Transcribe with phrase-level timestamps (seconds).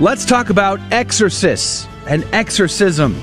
[0.00, 3.16] Let's talk about exorcists and exorcism,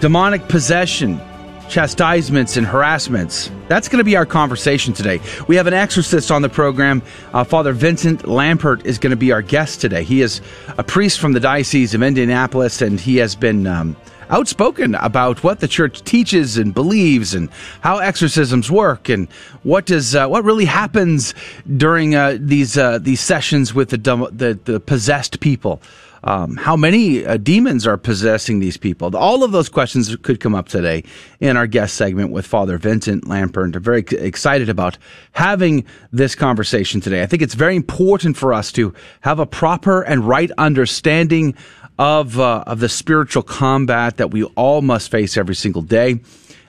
[0.00, 1.20] demonic possession,
[1.68, 3.48] chastisements, and harassments.
[3.68, 5.20] That's going to be our conversation today.
[5.46, 7.02] We have an exorcist on the program.
[7.32, 10.02] Uh, Father Vincent Lampert is going to be our guest today.
[10.02, 10.40] He is
[10.76, 13.68] a priest from the Diocese of Indianapolis, and he has been.
[13.68, 13.96] Um,
[14.32, 17.48] outspoken about what the church teaches and believes and
[17.82, 19.28] how exorcisms work and
[19.62, 21.34] what does uh, what really happens
[21.76, 23.98] during uh, these uh, these sessions with the,
[24.32, 25.80] the, the possessed people.
[26.24, 29.14] Um, how many uh, demons are possessing these people?
[29.16, 31.02] All of those questions could come up today
[31.40, 33.74] in our guest segment with Father Vincent Lampert.
[33.82, 34.98] Very excited about
[35.32, 37.22] having this conversation today.
[37.22, 41.56] I think it's very important for us to have a proper and right understanding
[42.02, 46.18] of uh, of the spiritual combat that we all must face every single day.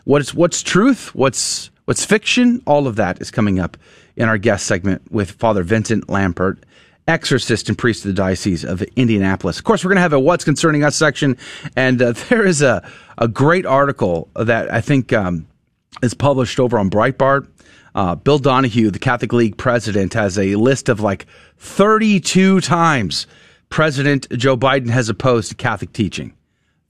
[0.04, 1.16] What's what's truth?
[1.16, 2.62] What's what's fiction?
[2.68, 3.76] All of that is coming up
[4.16, 6.60] in our guest segment with Father Vincent Lampert,
[7.08, 9.58] exorcist and priest of the Diocese of Indianapolis.
[9.58, 11.36] Of course, we're going to have a "What's Concerning Us" section,
[11.76, 12.88] and uh, there is a
[13.18, 15.48] a great article that I think um,
[16.04, 17.48] is published over on Breitbart.
[17.96, 21.26] Uh, Bill Donohue, the Catholic League president, has a list of like
[21.58, 23.26] 32 times
[23.74, 26.36] President Joe Biden has opposed to Catholic teaching.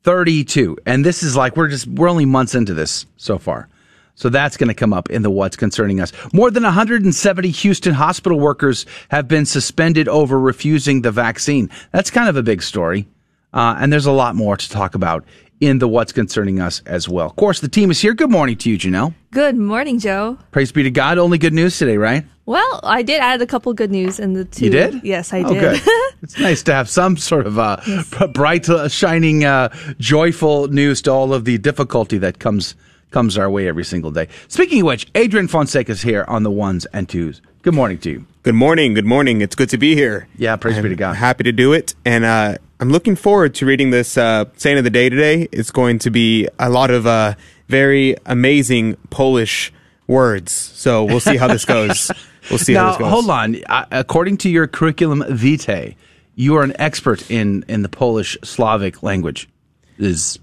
[0.03, 0.77] 32.
[0.85, 3.69] And this is like, we're just, we're only months into this so far.
[4.15, 6.11] So that's going to come up in the what's concerning us.
[6.33, 11.69] More than 170 Houston hospital workers have been suspended over refusing the vaccine.
[11.93, 13.07] That's kind of a big story.
[13.53, 15.23] Uh, and there's a lot more to talk about
[15.61, 17.27] in the what's concerning us as well.
[17.27, 18.13] Of course, the team is here.
[18.13, 19.13] Good morning to you, Janelle.
[19.31, 20.37] Good morning, Joe.
[20.51, 21.17] Praise be to God.
[21.17, 22.25] Only good news today, right?
[22.45, 24.65] Well, I did add a couple good news in the two.
[24.65, 25.03] You did?
[25.03, 25.81] Yes, I oh, did.
[26.21, 28.13] it's nice to have some sort of uh, yes.
[28.33, 32.75] bright, uh, shining, uh, joyful news to all of the difficulty that comes
[33.11, 34.27] comes our way every single day.
[34.47, 37.41] Speaking of which, Adrian Fonseca is here on the ones and twos.
[37.61, 38.25] Good morning to you.
[38.41, 38.95] Good morning.
[38.95, 39.39] Good morning.
[39.41, 40.27] It's good to be here.
[40.35, 41.15] Yeah, praise I'm be to God.
[41.15, 44.83] Happy to do it, and uh, I'm looking forward to reading this uh, Saint of
[44.83, 45.47] the Day today.
[45.53, 47.35] It's going to be a lot of uh,
[47.69, 49.71] very amazing Polish
[50.07, 50.51] words.
[50.51, 52.11] So we'll see how this goes.
[52.49, 53.11] We'll see now, how this goes.
[53.11, 53.57] hold on.
[53.91, 55.95] according to your curriculum vitae,
[56.35, 59.49] you are an expert in, in the Polish Slavic language.
[59.97, 60.39] Is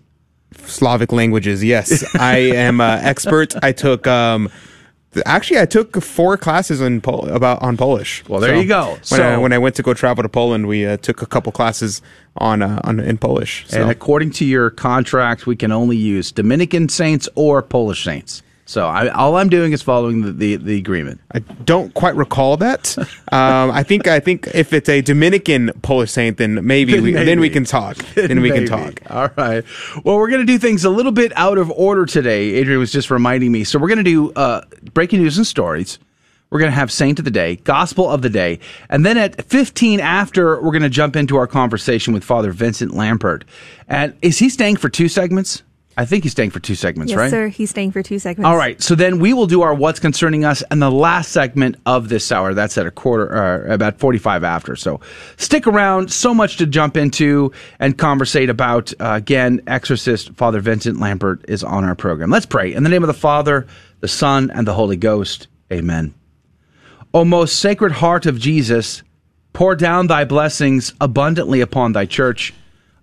[0.56, 1.62] Slavic languages?
[1.62, 3.54] Yes, I am an expert.
[3.62, 4.48] I took um,
[5.26, 8.26] actually I took four classes in Pol- about on Polish.
[8.28, 8.90] Well, there so you go.
[8.90, 11.26] When, so, I, when I went to go travel to Poland, we uh, took a
[11.26, 12.02] couple classes
[12.36, 13.64] on, uh, on in Polish.
[13.68, 13.82] So.
[13.82, 18.42] And according to your contract, we can only use Dominican saints or Polish saints.
[18.70, 21.20] So I, all I'm doing is following the, the, the, agreement.
[21.32, 22.96] I don't quite recall that.
[23.32, 27.10] um, I think I think if it's a Dominican Polish saint, then maybe, then, we,
[27.10, 27.24] maybe.
[27.26, 27.96] then we can talk.
[28.14, 29.02] Then we can talk.
[29.10, 29.64] All right.
[30.04, 32.52] Well, we're going to do things a little bit out of order today.
[32.54, 33.64] Adrian was just reminding me.
[33.64, 34.64] So we're going to do uh,
[34.94, 35.98] breaking news and stories.
[36.50, 39.44] We're going to have Saint of the Day, Gospel of the Day, and then at
[39.46, 43.42] 15 after, we're going to jump into our conversation with Father Vincent Lampert.
[43.88, 45.64] And is he staying for two segments?
[45.96, 47.24] I think he's staying for two segments, yes, right?
[47.24, 47.48] Yes, sir.
[47.48, 48.46] He's staying for two segments.
[48.46, 48.80] All right.
[48.80, 52.30] So then we will do our what's concerning us and the last segment of this
[52.30, 52.54] hour.
[52.54, 53.34] That's at a quarter,
[53.68, 54.76] uh, about 45 after.
[54.76, 55.00] So
[55.36, 56.12] stick around.
[56.12, 58.92] So much to jump into and conversate about.
[59.00, 62.30] Uh, again, exorcist Father Vincent Lampert is on our program.
[62.30, 62.72] Let's pray.
[62.72, 63.66] In the name of the Father,
[63.98, 65.48] the Son, and the Holy Ghost.
[65.72, 66.14] Amen.
[67.12, 69.02] O most sacred heart of Jesus,
[69.52, 72.54] pour down thy blessings abundantly upon thy church,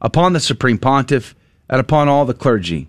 [0.01, 1.35] upon the supreme pontiff,
[1.69, 2.87] and upon all the clergy.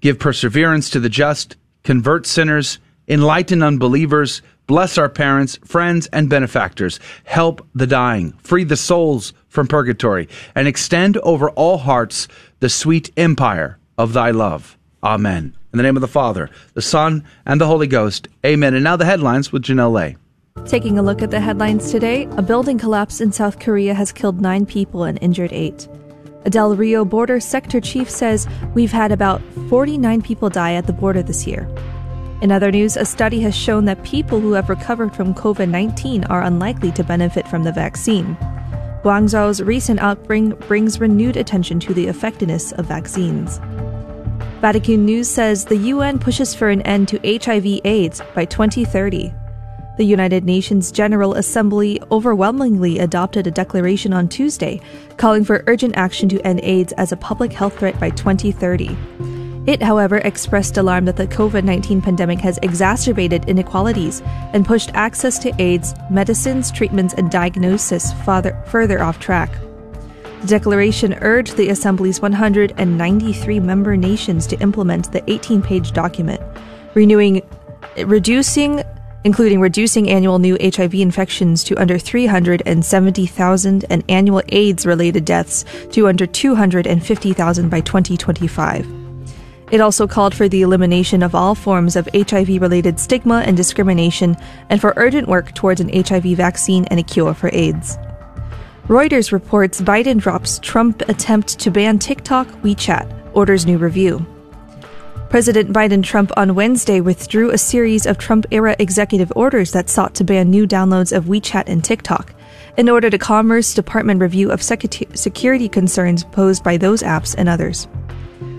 [0.00, 2.78] Give perseverance to the just, convert sinners,
[3.08, 9.66] enlighten unbelievers, bless our parents, friends, and benefactors, help the dying, free the souls from
[9.66, 12.28] purgatory, and extend over all hearts
[12.60, 14.78] the sweet empire of thy love.
[15.02, 15.56] Amen.
[15.72, 18.28] In the name of the Father, the Son, and the Holy Ghost.
[18.44, 18.74] Amen.
[18.74, 20.16] And now the headlines with Janelle Lay.
[20.66, 24.40] Taking a look at the headlines today, a building collapse in South Korea has killed
[24.40, 25.88] nine people and injured eight.
[26.44, 30.92] A Del Rio border sector chief says we've had about 49 people die at the
[30.92, 31.68] border this year.
[32.40, 36.24] In other news, a study has shown that people who have recovered from COVID 19
[36.24, 38.36] are unlikely to benefit from the vaccine.
[39.02, 43.58] Guangzhou's recent outbreak brings renewed attention to the effectiveness of vaccines.
[44.62, 49.34] Vatican News says the UN pushes for an end to HIV/AIDS by 2030.
[49.96, 54.80] The United Nations General Assembly overwhelmingly adopted a declaration on Tuesday
[55.16, 58.96] calling for urgent action to end AIDS as a public health threat by 2030.
[59.66, 64.22] It, however, expressed alarm that the COVID 19 pandemic has exacerbated inequalities
[64.54, 69.52] and pushed access to AIDS, medicines, treatments, and diagnosis further off track.
[70.40, 76.40] The declaration urged the Assembly's 193 member nations to implement the 18 page document,
[76.94, 77.42] renewing,
[78.06, 78.82] reducing,
[79.24, 86.08] including reducing annual new HIV infections to under 370,000 and annual AIDS related deaths to
[86.08, 88.86] under 250,000 by 2025.
[89.70, 94.36] It also called for the elimination of all forms of HIV related stigma and discrimination
[94.68, 97.96] and for urgent work towards an HIV vaccine and a cure for AIDS.
[98.88, 104.26] Reuters reports Biden drops Trump attempt to ban TikTok, WeChat, orders new review.
[105.30, 110.12] President Biden Trump on Wednesday withdrew a series of Trump era executive orders that sought
[110.16, 112.34] to ban new downloads of WeChat and TikTok
[112.76, 117.86] in order to Commerce Department review of security concerns posed by those apps and others.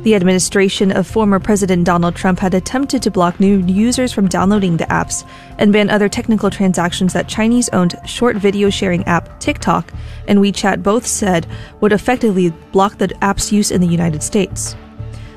[0.03, 4.77] The administration of former President Donald Trump had attempted to block new users from downloading
[4.77, 5.27] the apps
[5.57, 9.91] and ban other technical transactions that Chinese owned short video sharing app TikTok
[10.29, 11.47] and WeChat both said
[11.81, 14.77] would effectively block the app's use in the United States.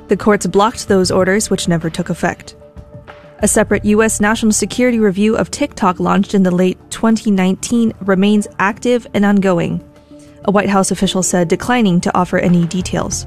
[0.08, 2.56] The courts blocked those orders, which never took effect.
[3.38, 4.20] A separate U.S.
[4.20, 9.82] national security review of TikTok launched in the late 2019 remains active and ongoing,
[10.44, 13.26] a White House official said, declining to offer any details.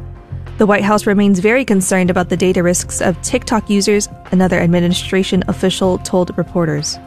[0.57, 5.43] The White House remains very concerned about the data risks of TikTok users, another administration
[5.47, 6.97] official told reporters.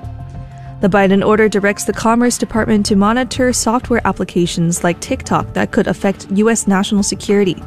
[0.81, 5.89] The Biden order directs the Commerce Department to monitor software applications like TikTok that could
[5.89, 6.67] affect U.S.
[6.67, 7.61] national security,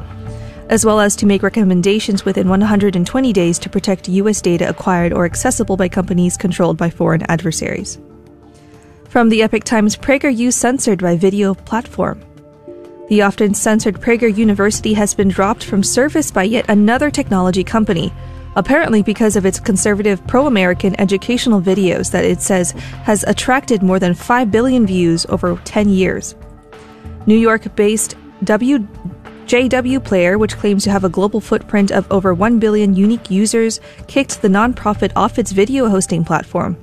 [0.69, 4.41] as well as to make recommendations within 120 days to protect U.S.
[4.41, 7.99] data acquired or accessible by companies controlled by foreign adversaries.
[9.09, 12.21] From the Epoch Times PragerU censored by video platform.
[13.09, 18.13] The often censored Prager University has been dropped from service by yet another technology company,
[18.55, 22.71] apparently because of its conservative pro American educational videos that it says
[23.03, 26.35] has attracted more than 5 billion views over 10 years.
[27.25, 28.87] New York based W.
[29.45, 33.79] JW Player, which claims to have a global footprint of over 1 billion unique users,
[34.07, 36.75] kicked the nonprofit off its video hosting platform.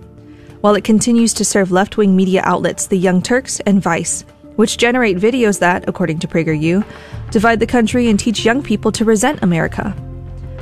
[0.60, 4.24] While it continues to serve left wing media outlets, the Young Turks and Vice,
[4.56, 6.84] which generate videos that, according to PragerU,
[7.30, 9.96] divide the country and teach young people to resent America.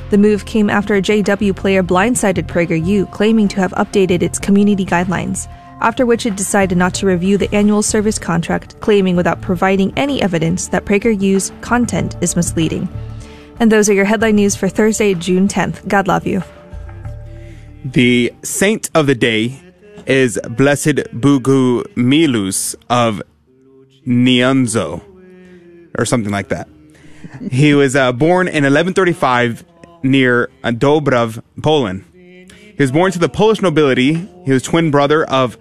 [0.09, 4.85] The move came after a JW player blindsided PragerU, claiming to have updated its community
[4.85, 5.47] guidelines,
[5.81, 10.21] after which it decided not to review the annual service contract, claiming without providing any
[10.21, 12.87] evidence that PragerU's content is misleading.
[13.59, 15.87] And those are your headline news for Thursday, June 10th.
[15.87, 16.43] God love you.
[17.83, 19.59] The saint of the day
[20.05, 23.21] is Blessed Bugu Milus of
[24.05, 25.01] Nianzo,
[25.97, 26.67] or something like that.
[27.51, 29.63] he was uh, born in 1135
[30.03, 32.05] near Dąbrow, Poland.
[32.13, 34.13] He was born to the Polish nobility.
[34.45, 35.57] He was twin brother of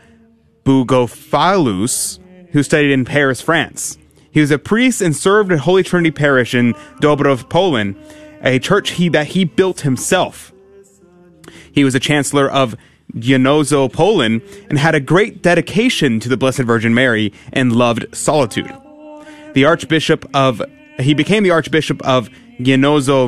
[0.69, 2.19] Bogofalus,
[2.50, 3.97] who studied in Paris, France.
[4.31, 7.97] He was a priest and served at Holy Trinity Parish in Dąbrow, Poland,
[8.43, 10.53] a church he, that he built himself.
[11.73, 12.76] He was a chancellor of
[13.15, 18.70] Janoszo, Poland, and had a great dedication to the Blessed Virgin Mary and loved solitude.
[19.55, 20.61] The Archbishop of
[20.99, 22.29] he became the Archbishop of
[22.60, 23.25] Janoszo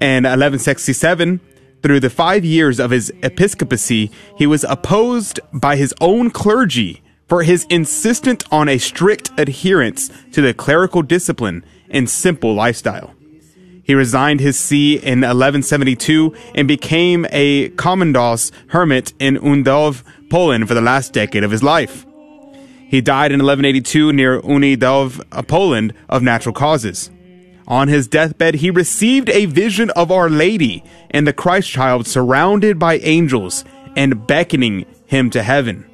[0.00, 1.40] in 1167.
[1.86, 7.44] Through the five years of his episcopacy, he was opposed by his own clergy for
[7.44, 13.14] his insistence on a strict adherence to the clerical discipline and simple lifestyle.
[13.84, 20.74] He resigned his see in 1172 and became a Commandos hermit in Undów, Poland for
[20.74, 22.04] the last decade of his life.
[22.88, 27.10] He died in 1182 near Unidów, Poland, of natural causes.
[27.68, 32.78] On his deathbed, he received a vision of Our Lady and the Christ child surrounded
[32.78, 33.64] by angels
[33.96, 35.88] and beckoning him to heaven.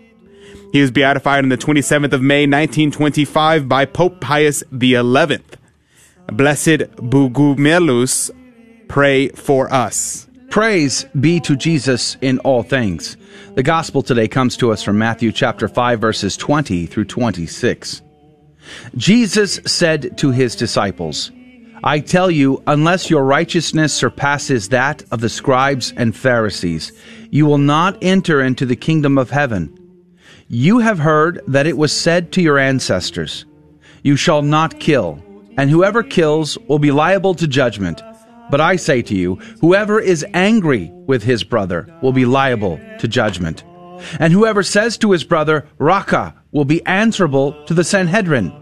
[0.72, 5.38] He was beatified on the 27th of May, 1925 by Pope Pius XI.
[6.28, 8.30] Blessed Bogumilus,
[8.88, 10.26] pray for us.
[10.50, 13.16] Praise be to Jesus in all things.
[13.54, 18.02] The gospel today comes to us from Matthew chapter 5 verses 20 through 26.
[18.96, 21.32] Jesus said to his disciples,
[21.84, 26.92] I tell you, unless your righteousness surpasses that of the scribes and Pharisees,
[27.30, 29.78] you will not enter into the kingdom of heaven.
[30.48, 33.44] You have heard that it was said to your ancestors,
[34.02, 35.22] You shall not kill
[35.56, 38.02] and whoever kills will be liable to judgment.
[38.50, 43.08] But I say to you, whoever is angry with his brother will be liable to
[43.08, 43.64] judgment.
[44.18, 48.52] And whoever says to his brother, Raca, will be answerable to the Sanhedrin.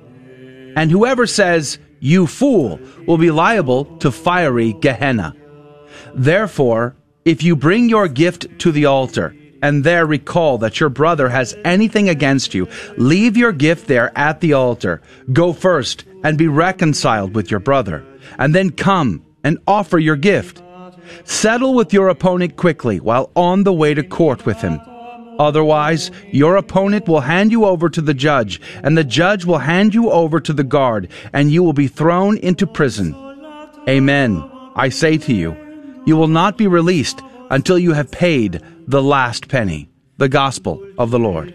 [0.76, 5.36] And whoever says, You fool, will be liable to fiery Gehenna.
[6.14, 11.28] Therefore, if you bring your gift to the altar, and there recall that your brother
[11.28, 12.66] has anything against you,
[12.96, 15.02] leave your gift there at the altar.
[15.32, 18.04] Go first and be reconciled with your brother,
[18.38, 20.62] and then come and offer your gift.
[21.24, 24.80] Settle with your opponent quickly while on the way to court with him.
[25.40, 29.94] Otherwise, your opponent will hand you over to the judge, and the judge will hand
[29.94, 33.14] you over to the guard, and you will be thrown into prison.
[33.88, 34.44] Amen.
[34.76, 35.56] I say to you,
[36.04, 39.88] you will not be released until you have paid the last penny.
[40.18, 41.54] The gospel of the Lord.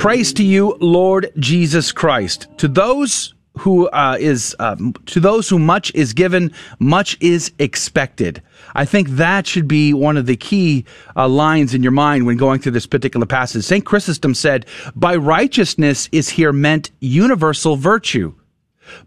[0.00, 2.48] Praise to you, Lord Jesus Christ.
[2.56, 8.42] To those who uh, is um, to those who much is given, much is expected.
[8.74, 10.84] I think that should be one of the key
[11.16, 13.64] uh, lines in your mind when going through this particular passage.
[13.64, 18.34] Saint Chrysostom said, "By righteousness is here meant universal virtue."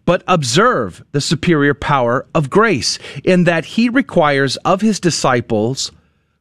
[0.05, 5.91] But observe the superior power of grace in that he requires of his disciples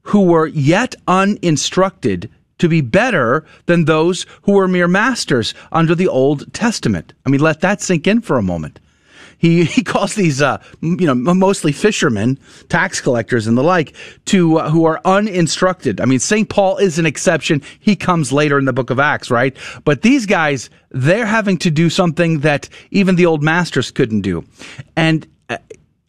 [0.03, 6.09] who were yet uninstructed to be better than those who were mere masters under the
[6.09, 7.13] Old Testament.
[7.25, 8.79] I mean, let that sink in for a moment.
[9.41, 14.59] He, he calls these, uh, you know, mostly fishermen, tax collectors, and the like, to
[14.59, 16.01] uh, who are uninstructed.
[16.01, 16.49] I mean, St.
[16.49, 17.63] Paul is an exception.
[17.81, 19.57] He comes later in the book of Acts, right?
[19.85, 24.45] But these guys, they're having to do something that even the old masters couldn't do.
[24.95, 25.59] And uh,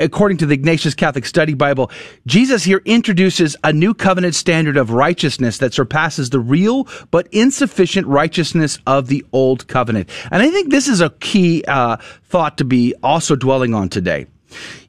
[0.02, 1.92] according to the Ignatius Catholic Study Bible,
[2.26, 8.08] Jesus here introduces a new covenant standard of righteousness that surpasses the real but insufficient
[8.08, 10.10] righteousness of the old covenant.
[10.32, 14.28] And I think this is a key uh, thought to be also dwelling on today.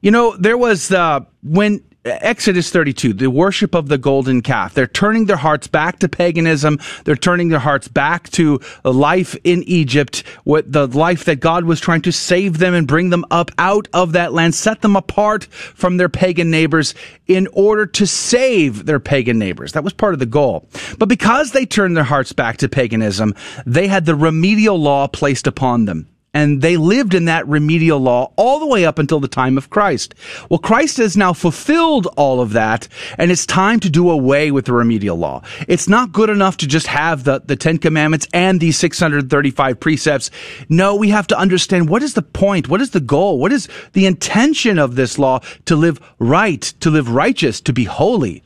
[0.01, 4.75] You know, there was uh, when Exodus 32, the worship of the golden calf.
[4.75, 6.81] They're turning their hearts back to paganism.
[7.05, 11.81] They're turning their hearts back to life in Egypt, with the life that God was
[11.81, 15.45] trying to save them and bring them up out of that land, set them apart
[15.45, 16.95] from their pagan neighbors
[17.29, 19.73] in order to save their pagan neighbors.
[19.73, 20.69] That was part of the goal.
[20.99, 25.47] But because they turned their hearts back to paganism, they had the remedial law placed
[25.47, 29.29] upon them and they lived in that remedial law all the way up until the
[29.29, 30.15] time of Christ.
[30.49, 34.65] Well, Christ has now fulfilled all of that, and it's time to do away with
[34.65, 35.43] the remedial law.
[35.69, 40.31] It's not good enough to just have the, the Ten Commandments and these 635 precepts.
[40.69, 42.69] No, we have to understand what is the point?
[42.69, 43.39] What is the goal?
[43.39, 45.41] What is the intention of this law?
[45.67, 48.43] To live right, to live righteous, to be holy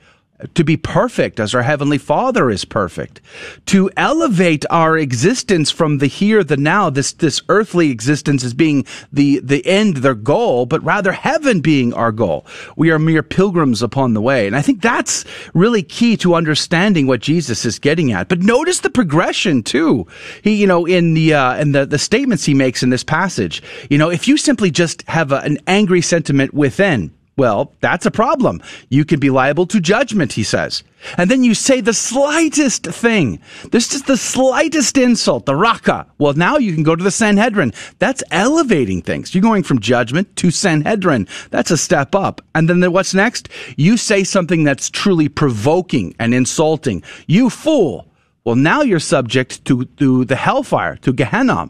[0.55, 3.21] to be perfect as our heavenly father is perfect
[3.65, 8.85] to elevate our existence from the here the now this this earthly existence as being
[9.13, 12.45] the the end their goal but rather heaven being our goal.
[12.77, 14.47] We are mere pilgrims upon the way.
[14.47, 15.25] And i think that's
[15.55, 18.29] really key to understanding what jesus is getting at.
[18.29, 20.07] But notice the progression too.
[20.43, 23.63] He you know in the uh in the the statements he makes in this passage
[23.89, 28.11] you know if you simply just have a, an angry sentiment within well, that's a
[28.11, 28.63] problem.
[28.89, 30.83] You can be liable to judgment, he says.
[31.19, 33.41] And then you say the slightest thing.
[33.73, 36.07] This is the slightest insult, the Raca.
[36.17, 37.75] Well, now you can go to the Sanhedrin.
[37.99, 39.35] That's elevating things.
[39.35, 41.29] You're going from judgment to Sanhedrin.
[41.51, 42.41] That's a step up.
[42.55, 43.51] And then what's next?
[43.77, 47.03] You say something that's truly provoking and insulting.
[47.27, 48.09] You fool.
[48.45, 51.69] Well, now you're subject to, to the hellfire, to Gehenna.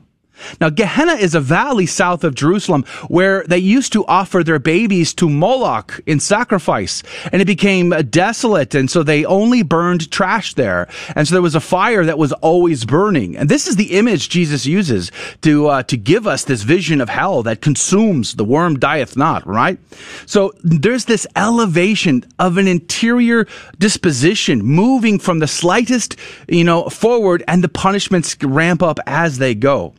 [0.61, 5.14] Now, Gehenna is a valley south of Jerusalem where they used to offer their babies
[5.14, 7.02] to Moloch in sacrifice,
[7.33, 10.88] and it became desolate, and so they only burned trash there.
[11.14, 13.37] And so there was a fire that was always burning.
[13.37, 15.11] And this is the image Jesus uses
[15.43, 19.47] to uh, to give us this vision of hell that consumes the worm dieth not.
[19.47, 19.78] Right?
[20.26, 23.47] So there's this elevation of an interior
[23.78, 26.16] disposition, moving from the slightest,
[26.49, 29.95] you know, forward, and the punishments ramp up as they go.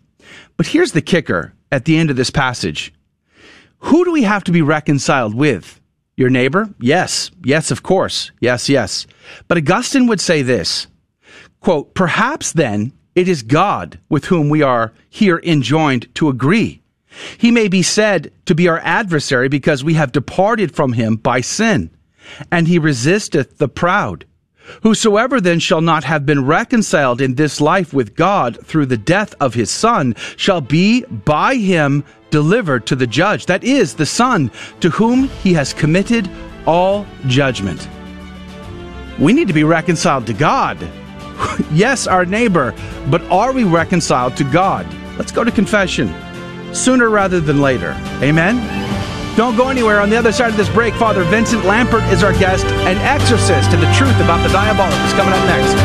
[0.57, 2.93] But here's the kicker at the end of this passage.
[3.79, 5.79] Who do we have to be reconciled with?
[6.15, 6.73] Your neighbor?
[6.79, 7.29] Yes.
[7.43, 8.31] Yes, of course.
[8.41, 9.05] Yes, yes.
[9.47, 10.87] But Augustine would say this,
[11.61, 16.81] quote, perhaps then it is God with whom we are here enjoined to agree.
[17.37, 21.41] He may be said to be our adversary because we have departed from him by
[21.41, 21.91] sin,
[22.51, 24.25] and he resisteth the proud.
[24.83, 29.33] Whosoever then shall not have been reconciled in this life with God through the death
[29.39, 34.51] of his Son shall be by him delivered to the judge, that is, the Son,
[34.81, 36.29] to whom he has committed
[36.65, 37.87] all judgment.
[39.19, 40.77] We need to be reconciled to God.
[41.71, 42.73] yes, our neighbor,
[43.09, 44.85] but are we reconciled to God?
[45.17, 46.13] Let's go to confession
[46.73, 47.95] sooner rather than later.
[48.21, 48.96] Amen.
[49.37, 50.01] Don't go anywhere.
[50.01, 53.69] On the other side of this break, Father Vincent Lampert is our guest, an exorcist,
[53.69, 55.77] and the truth about the diabolic is coming up next.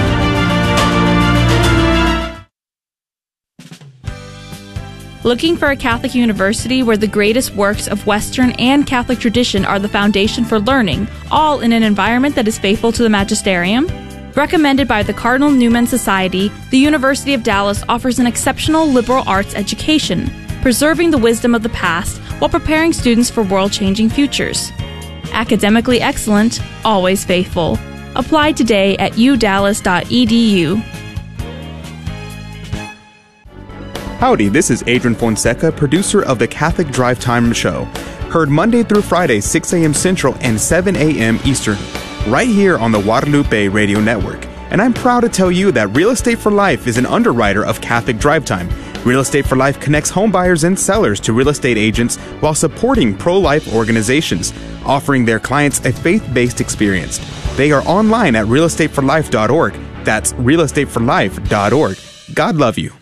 [5.23, 9.79] Looking for a Catholic university where the greatest works of Western and Catholic tradition are
[9.79, 13.87] the foundation for learning, all in an environment that is faithful to the magisterium?
[14.35, 19.55] Recommended by the Cardinal Newman Society, the University of Dallas offers an exceptional liberal arts
[19.55, 20.31] education,
[20.63, 24.73] preserving the wisdom of the past while preparing students for world changing futures.
[25.31, 27.79] Academically excellent, always faithful.
[28.17, 30.79] Apply today at udallas.edu.
[34.19, 37.85] Howdy, this is Adrian Fonseca, producer of the Catholic Drive Time Show.
[38.33, 39.95] Heard Monday through Friday, 6 a.m.
[39.95, 41.39] Central and 7 a.m.
[41.45, 41.79] Eastern,
[42.27, 44.45] right here on the Guadalupe Radio Network.
[44.73, 47.81] And I'm proud to tell you that Real Estate for Life is an underwriter of
[47.81, 48.69] Catholic Drive Time.
[49.05, 53.39] Real Estate for Life connects homebuyers and sellers to real estate agents while supporting pro
[53.39, 54.53] life organizations,
[54.85, 57.19] offering their clients a faith based experience.
[57.57, 59.75] They are online at realestateforlife.org.
[60.05, 61.99] That's realestateforlife.org.
[62.35, 63.02] God love you.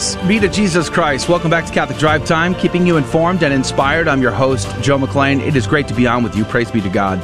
[0.00, 1.28] Praise be to Jesus Christ.
[1.28, 4.08] Welcome back to Catholic Drive Time, keeping you informed and inspired.
[4.08, 5.40] I'm your host, Joe McClane.
[5.40, 6.46] It is great to be on with you.
[6.46, 7.18] Praise be to God.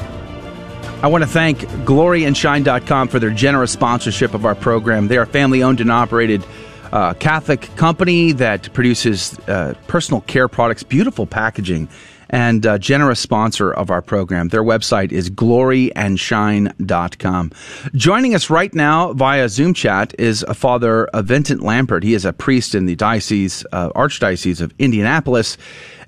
[1.02, 5.08] I want to thank gloryandshine.com for their generous sponsorship of our program.
[5.08, 6.44] They are a family owned and operated
[6.92, 11.88] uh, Catholic company that produces uh, personal care products, beautiful packaging
[12.30, 14.48] and a generous sponsor of our program.
[14.48, 17.52] Their website is gloryandshine.com.
[17.94, 22.02] Joining us right now via Zoom chat is a Father Vincent Lampert.
[22.02, 25.56] He is a priest in the diocese, uh, Archdiocese of Indianapolis,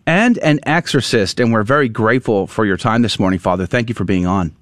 [0.06, 1.38] and an exorcist.
[1.38, 3.66] And we're very grateful for your time this morning, Father.
[3.66, 4.54] Thank you for being on.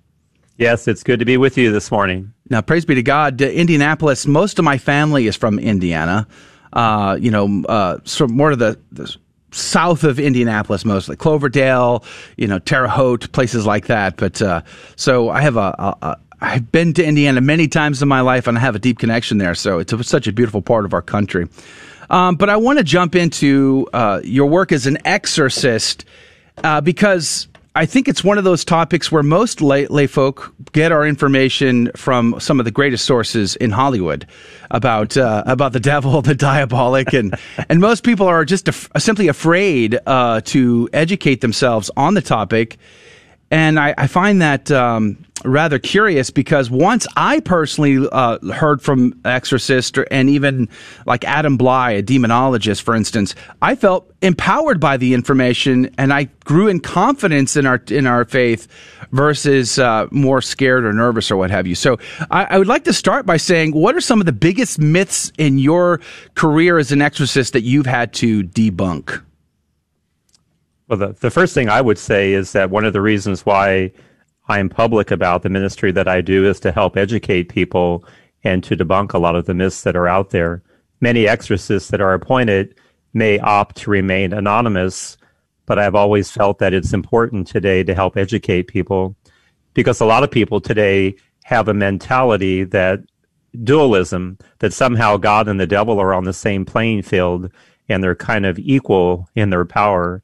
[0.58, 2.32] Yes, it's good to be with you this morning.
[2.48, 3.42] Now, praise be to God.
[3.42, 6.26] Uh, Indianapolis, most of my family is from Indiana.
[6.72, 9.14] Uh, you know, uh, sort of more to the, the
[9.52, 12.04] south of Indianapolis, mostly Cloverdale,
[12.36, 14.16] you know, Terre Haute, places like that.
[14.16, 14.62] But uh,
[14.96, 18.46] so I have a, a, a I've been to Indiana many times in my life,
[18.46, 19.54] and I have a deep connection there.
[19.54, 21.48] So it's a, such a beautiful part of our country.
[22.10, 26.04] Um, but I want to jump into uh, your work as an exorcist
[26.62, 30.92] uh, because I think it's one of those topics where most lay, lay, folk get
[30.92, 34.26] our information from some of the greatest sources in Hollywood
[34.70, 39.28] about uh, about the devil, the diabolic, and and most people are just af- simply
[39.28, 42.78] afraid uh, to educate themselves on the topic.
[43.50, 49.18] And I, I find that um, rather curious because once I personally uh, heard from
[49.24, 50.68] Exorcist or, and even
[51.06, 56.24] like Adam Blai, a demonologist, for instance, I felt empowered by the information and I
[56.44, 58.66] grew in confidence in our in our faith
[59.12, 61.76] versus uh, more scared or nervous or what have you.
[61.76, 61.98] So
[62.30, 65.30] I, I would like to start by saying, what are some of the biggest myths
[65.38, 66.00] in your
[66.34, 69.22] career as an exorcist that you've had to debunk?
[70.88, 73.92] Well, the, the first thing I would say is that one of the reasons why
[74.48, 78.04] I am public about the ministry that I do is to help educate people
[78.44, 80.62] and to debunk a lot of the myths that are out there.
[81.00, 82.76] Many exorcists that are appointed
[83.12, 85.16] may opt to remain anonymous,
[85.66, 89.16] but I've always felt that it's important today to help educate people
[89.74, 93.00] because a lot of people today have a mentality that
[93.64, 97.50] dualism, that somehow God and the devil are on the same playing field
[97.88, 100.22] and they're kind of equal in their power.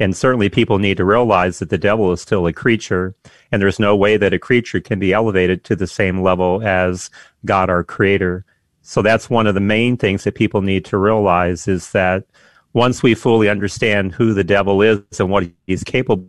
[0.00, 3.14] And certainly people need to realize that the devil is still a creature
[3.52, 7.10] and there's no way that a creature can be elevated to the same level as
[7.44, 8.44] God, our creator.
[8.82, 12.24] So that's one of the main things that people need to realize is that
[12.72, 16.28] once we fully understand who the devil is and what he's capable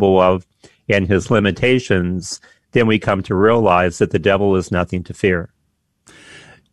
[0.00, 0.44] of
[0.88, 2.40] and his limitations,
[2.72, 5.50] then we come to realize that the devil is nothing to fear.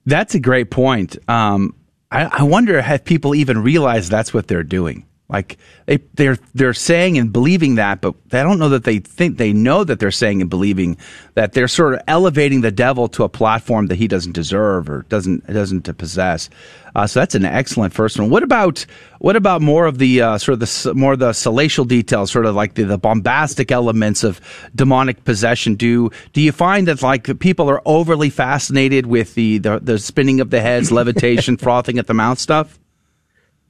[0.05, 1.17] That's a great point.
[1.29, 1.75] Um,
[2.11, 5.05] I, I wonder if people even realize that's what they're doing.
[5.27, 5.57] Like
[5.87, 9.53] they they're they're saying and believing that, but I don't know that they think they
[9.53, 10.97] know that they're saying and believing
[11.33, 15.01] that they're sort of elevating the devil to a platform that he doesn't deserve or
[15.09, 16.47] doesn't doesn't possess.
[16.93, 18.29] Uh, so that's an excellent first one.
[18.29, 18.85] What about
[19.17, 22.45] what about more of the uh, sort of the more of the salacial details, sort
[22.45, 24.39] of like the, the bombastic elements of
[24.75, 25.73] demonic possession?
[25.73, 30.39] Do do you find that like people are overly fascinated with the the, the spinning
[30.39, 32.77] of the heads, levitation, frothing at the mouth stuff?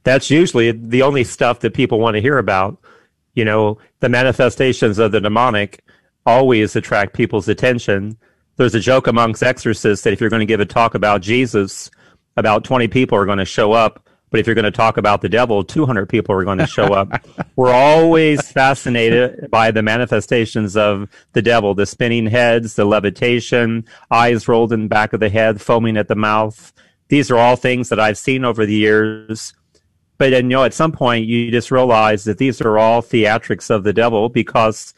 [0.06, 2.78] That's usually the only stuff that people want to hear about.
[3.34, 5.82] You know, the manifestations of the demonic
[6.24, 8.16] always attract people's attention.
[8.54, 11.90] There's a joke amongst exorcists that if you're going to give a talk about Jesus,
[12.36, 14.08] about 20 people are going to show up.
[14.30, 16.94] But if you're going to talk about the devil, 200 people are going to show
[16.94, 17.26] up.
[17.56, 24.46] We're always fascinated by the manifestations of the devil, the spinning heads, the levitation, eyes
[24.46, 26.72] rolled in the back of the head, foaming at the mouth.
[27.08, 29.52] These are all things that I've seen over the years
[30.18, 33.70] but then, you know, at some point, you just realize that these are all theatrics
[33.70, 34.94] of the devil because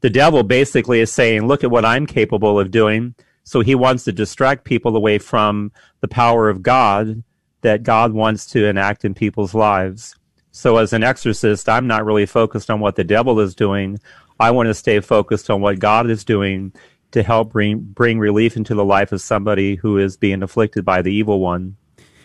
[0.00, 3.14] the devil basically is saying, look at what I'm capable of doing.
[3.44, 7.22] So he wants to distract people away from the power of God
[7.60, 10.16] that God wants to enact in people's lives.
[10.52, 13.98] So as an exorcist, I'm not really focused on what the devil is doing.
[14.40, 16.72] I want to stay focused on what God is doing
[17.12, 21.02] to help bring, bring relief into the life of somebody who is being afflicted by
[21.02, 21.76] the evil one.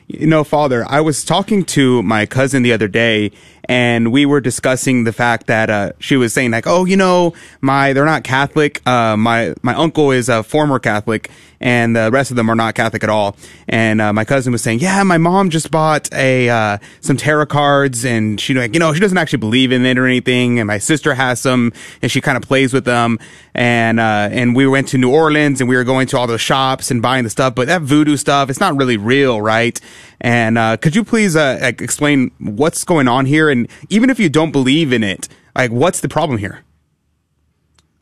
[0.08, 3.30] You know, Father, I was talking to my cousin the other day,
[3.68, 7.34] and we were discussing the fact that uh, she was saying like, "Oh, you know,
[7.62, 8.86] my they're not Catholic.
[8.88, 12.76] Uh, my my uncle is a former Catholic, and the rest of them are not
[12.76, 13.36] Catholic at all."
[13.68, 17.48] And uh, my cousin was saying, "Yeah, my mom just bought a uh, some tarot
[17.48, 20.60] cards, and she like, you know, she doesn't actually believe in it or anything.
[20.60, 23.20] And my sister has some, and she kind of plays with them.
[23.54, 26.42] And uh, and we went to New Orleans, and we were going to all those
[26.42, 29.80] shops and buying the stuff, but that voodoo stuff, it's not really real, right?"
[30.20, 33.50] And uh, could you please uh, explain what's going on here?
[33.50, 36.64] And even if you don't believe in it, like what's the problem here?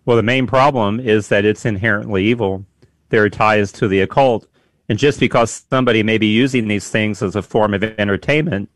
[0.06, 2.65] Well, the main problem is that it's inherently evil.
[3.10, 4.47] There are ties to the occult.
[4.88, 8.69] And just because somebody may be using these things as a form of entertainment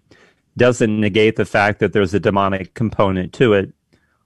[0.58, 3.72] doesn't negate the fact that there's a demonic component to it.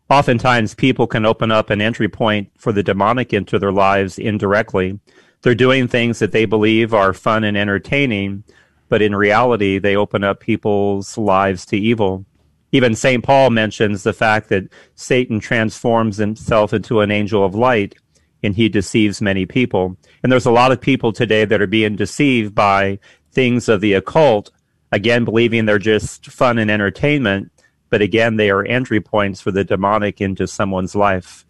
[0.10, 5.00] Oftentimes, people can open up an entry point for the demonic into their lives indirectly.
[5.42, 8.44] They're doing things that they believe are fun and entertaining,
[8.94, 12.28] but in reality, they open up people's lives to evil.
[12.72, 13.24] Even St.
[13.24, 17.96] Paul mentions the fact that Satan transforms himself into an angel of light
[18.44, 19.98] and he deceives many people.
[20.22, 23.00] And there's a lot of people today that are being deceived by
[23.32, 24.52] things of the occult,
[24.92, 27.52] again, believing they're just fun and entertainment,
[27.90, 31.48] but again, they are entry points for the demonic into someone's life.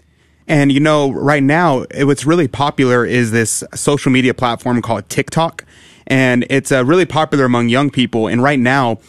[0.48, 5.66] And you know, right now, what's really popular is this social media platform called TikTok
[6.08, 8.28] and it's uh, really popular among young people.
[8.28, 9.00] And right now,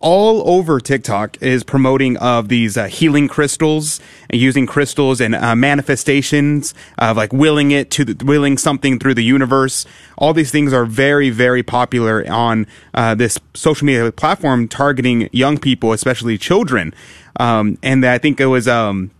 [0.00, 5.56] all over TikTok is promoting of these uh, healing crystals, and using crystals and uh,
[5.56, 9.86] manifestations of like willing it to the, willing something through the universe.
[10.16, 15.58] All these things are very, very popular on uh, this social media platform targeting young
[15.58, 16.94] people, especially children.
[17.40, 19.10] Um, and I think it was um,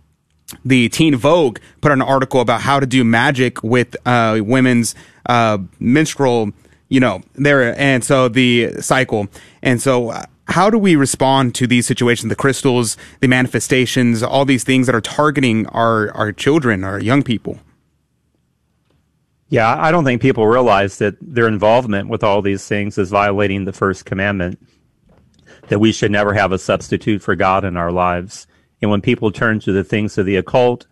[0.63, 5.57] the Teen Vogue put an article about how to do magic with uh, women's uh,
[5.79, 6.51] menstrual
[6.89, 9.27] you know, there, and so the cycle.
[9.61, 14.45] And so, uh, how do we respond to these situations, the crystals, the manifestations, all
[14.45, 17.59] these things that are targeting our, our children, our young people?
[19.49, 23.65] Yeah, I don't think people realize that their involvement with all these things is violating
[23.65, 24.59] the first commandment
[25.69, 28.47] that we should never have a substitute for God in our lives.
[28.81, 30.87] And when people turn to the things of the occult,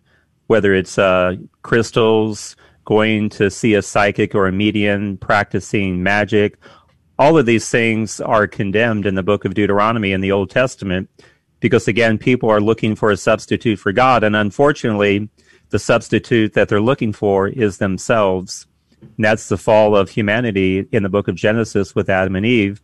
[0.47, 2.55] whether it's uh, crystals,
[2.87, 6.57] going to see a psychic or a medium, practicing magic.
[7.19, 11.09] All of these things are condemned in the book of Deuteronomy in the Old Testament
[11.59, 14.23] because, again, people are looking for a substitute for God.
[14.23, 15.27] And unfortunately,
[15.69, 18.67] the substitute that they're looking for is themselves.
[19.01, 22.81] And that's the fall of humanity in the book of Genesis with Adam and Eve.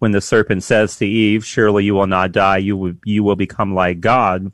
[0.00, 3.36] When the serpent says to Eve, Surely you will not die, you will, you will
[3.36, 4.52] become like God.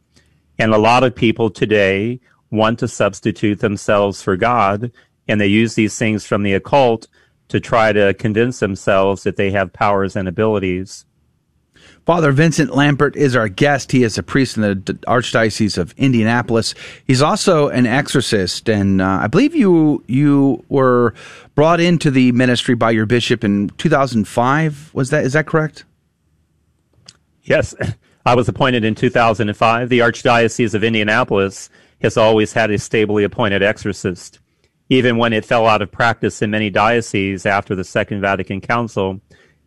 [0.61, 2.21] And a lot of people today
[2.53, 4.93] want to substitute themselves for God,
[5.27, 7.09] and they use these things from the occult
[7.49, 11.05] to try to convince themselves that they have powers and abilities.
[12.05, 13.93] Father Vincent Lampert is our guest.
[13.93, 14.75] He is a priest in the
[15.07, 16.75] Archdiocese of Indianapolis.
[17.07, 21.15] He's also an exorcist, and uh, I believe you you were
[21.55, 24.91] brought into the ministry by your bishop in 2005.
[24.95, 25.85] Was that is that correct?
[27.45, 27.75] Yes,
[28.27, 29.89] I was appointed in 2005.
[29.89, 31.71] The Archdiocese of Indianapolis
[32.03, 34.41] has always had a stably appointed exorcist.
[34.89, 39.21] Even when it fell out of practice in many dioceses after the Second Vatican Council,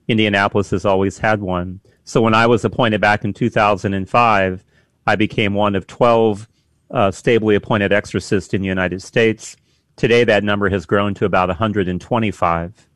[0.08, 1.80] Indianapolis has always had one.
[2.04, 4.64] So when I was appointed back in 2005,
[5.08, 6.48] I became one of 12
[6.92, 9.58] uh, stably appointed exorcists in the United States.
[9.96, 12.88] Today, that number has grown to about 125.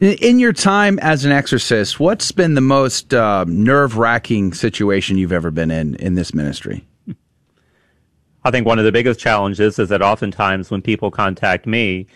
[0.00, 5.32] In your time as an exorcist, what's been the most uh, nerve wracking situation you've
[5.32, 6.86] ever been in in this ministry?
[8.44, 12.06] I think one of the biggest challenges is that oftentimes when people contact me,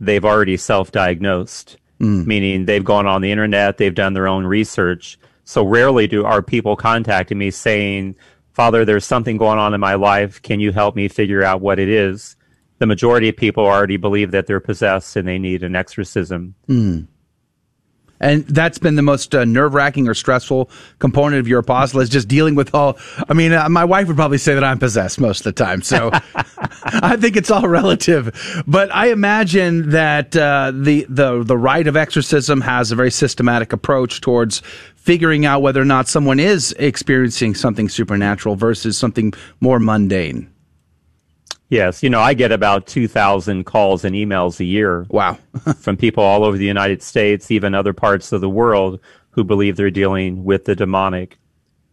[0.00, 2.26] they've already self diagnosed, mm.
[2.26, 5.18] meaning they've gone on the internet, they've done their own research.
[5.44, 8.16] So rarely do are people contacting me saying,
[8.52, 10.42] Father, there's something going on in my life.
[10.42, 12.36] Can you help me figure out what it is?
[12.78, 16.54] The majority of people already believe that they're possessed and they need an exorcism.
[16.68, 17.06] Mm.
[18.20, 22.08] And that's been the most uh, nerve wracking or stressful component of your apostle is
[22.08, 22.98] just dealing with all.
[23.28, 25.82] I mean, uh, my wife would probably say that I'm possessed most of the time.
[25.82, 26.10] So
[26.84, 28.64] I think it's all relative.
[28.66, 33.72] But I imagine that uh, the, the, the rite of exorcism has a very systematic
[33.72, 34.62] approach towards
[34.96, 40.50] figuring out whether or not someone is experiencing something supernatural versus something more mundane.
[41.70, 45.06] Yes, you know, I get about 2,000 calls and emails a year.
[45.10, 45.38] Wow.
[45.78, 49.00] from people all over the United States, even other parts of the world
[49.30, 51.38] who believe they're dealing with the demonic.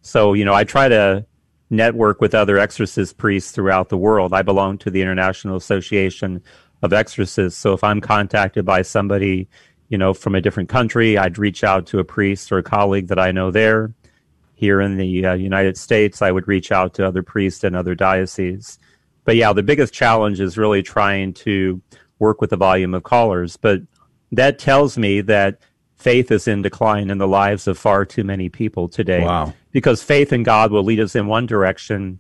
[0.02, 1.26] So, you know, I try to
[1.70, 4.34] network with other exorcist priests throughout the world.
[4.34, 6.42] I belong to the International Association
[6.82, 7.60] of Exorcists.
[7.60, 9.50] So if I'm contacted by somebody,
[9.90, 13.08] you know, from a different country, I'd reach out to a priest or a colleague
[13.08, 13.94] that I know there.
[14.54, 17.94] Here in the uh, United States, I would reach out to other priests in other
[17.94, 18.80] dioceses
[19.26, 21.82] but yeah, the biggest challenge is really trying to
[22.20, 23.58] work with the volume of callers.
[23.58, 23.82] But
[24.32, 25.60] that tells me that
[25.98, 29.24] faith is in decline in the lives of far too many people today.
[29.24, 29.54] Wow.
[29.72, 32.20] Because faith in God will lead us in one direction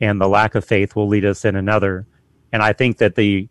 [0.00, 2.06] and the lack of faith will lead us in another.
[2.52, 3.48] And I think that the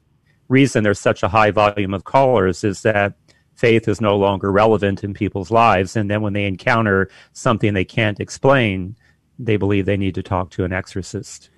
[0.49, 3.13] reason there's such a high volume of callers is that
[3.55, 5.95] faith is no longer relevant in people's lives.
[5.95, 8.95] And then when they encounter something they can't explain,
[9.38, 11.49] they believe they need to talk to an exorcist.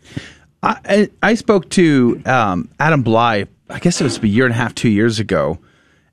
[0.63, 4.58] I, I spoke to um, Adam Blai, I guess it was a year and a
[4.58, 5.58] half, two years ago.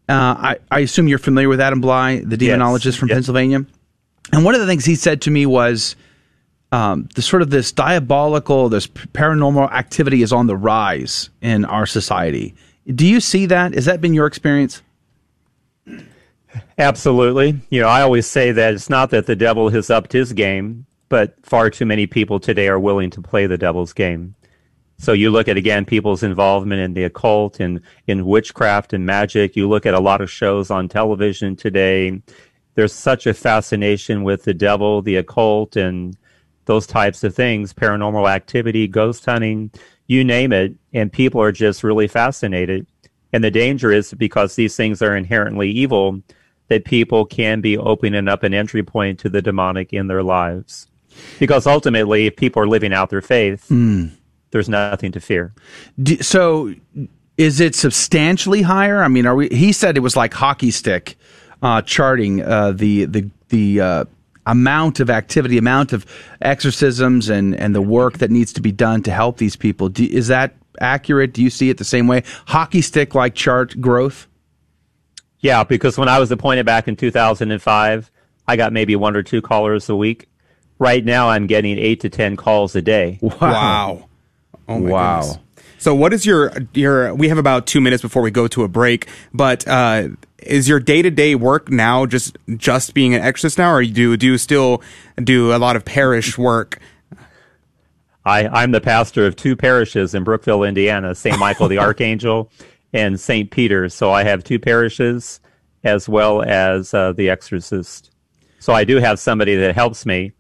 [0.09, 2.97] Uh, I, I assume you're familiar with Adam Blai, the demonologist yes.
[2.97, 3.17] from yes.
[3.17, 3.67] Pennsylvania.
[4.33, 5.97] And one of the things he said to me was
[6.73, 11.85] um, the sort of this diabolical, this paranormal activity is on the rise in our
[11.85, 12.55] society.
[12.87, 13.75] Do you see that?
[13.75, 14.83] Has that been your experience?
[16.79, 17.61] Absolutely.
[17.71, 20.87] You know, I always say that it's not that the devil has upped his game,
[21.09, 24.35] but far too many people today are willing to play the devil's game.
[24.99, 29.55] So you look at again people's involvement in the occult and in witchcraft and magic.
[29.55, 32.21] You look at a lot of shows on television today.
[32.75, 36.17] There's such a fascination with the devil, the occult, and
[36.67, 39.71] those types of things, paranormal activity, ghost hunting,
[40.07, 42.87] you name it, and people are just really fascinated.
[43.33, 46.23] And the danger is because these things are inherently evil,
[46.69, 50.87] that people can be opening up an entry point to the demonic in their lives.
[51.39, 54.18] Because ultimately, if people are living out their faith, mm
[54.51, 55.53] there's nothing to fear.
[56.03, 56.75] Do, so,
[57.37, 59.03] is it substantially higher?
[59.03, 59.49] I mean, are we?
[59.49, 61.17] He said it was like hockey stick
[61.63, 64.05] uh, charting uh, the the the uh,
[64.47, 66.07] amount of activity, amount of
[66.41, 69.89] exorcisms, and and the work that needs to be done to help these people.
[69.89, 71.33] Do, is that accurate?
[71.33, 72.23] Do you see it the same way?
[72.47, 74.27] Hockey stick like chart growth.
[75.41, 78.11] Yeah, because when I was appointed back in 2005,
[78.49, 80.29] I got maybe one or two callers a week.
[80.81, 83.19] Right now, I'm getting eight to ten calls a day.
[83.21, 83.39] Wow.
[83.41, 84.08] wow.
[84.69, 85.21] Oh wow.
[85.21, 85.39] Goodness.
[85.79, 88.69] So what is your your we have about 2 minutes before we go to a
[88.69, 90.09] break, but uh,
[90.43, 94.27] is your day-to-day work now just just being an exorcist now or do you do
[94.27, 94.83] you still
[95.23, 96.79] do a lot of parish work?
[98.25, 101.39] I, I'm the pastor of two parishes in Brookville, Indiana, St.
[101.39, 102.51] Michael the Archangel
[102.93, 103.51] and St.
[103.51, 103.89] Peter.
[103.89, 105.41] So I have two parishes
[105.85, 108.11] as well as uh, the exorcist.
[108.59, 110.33] So I do have somebody that helps me.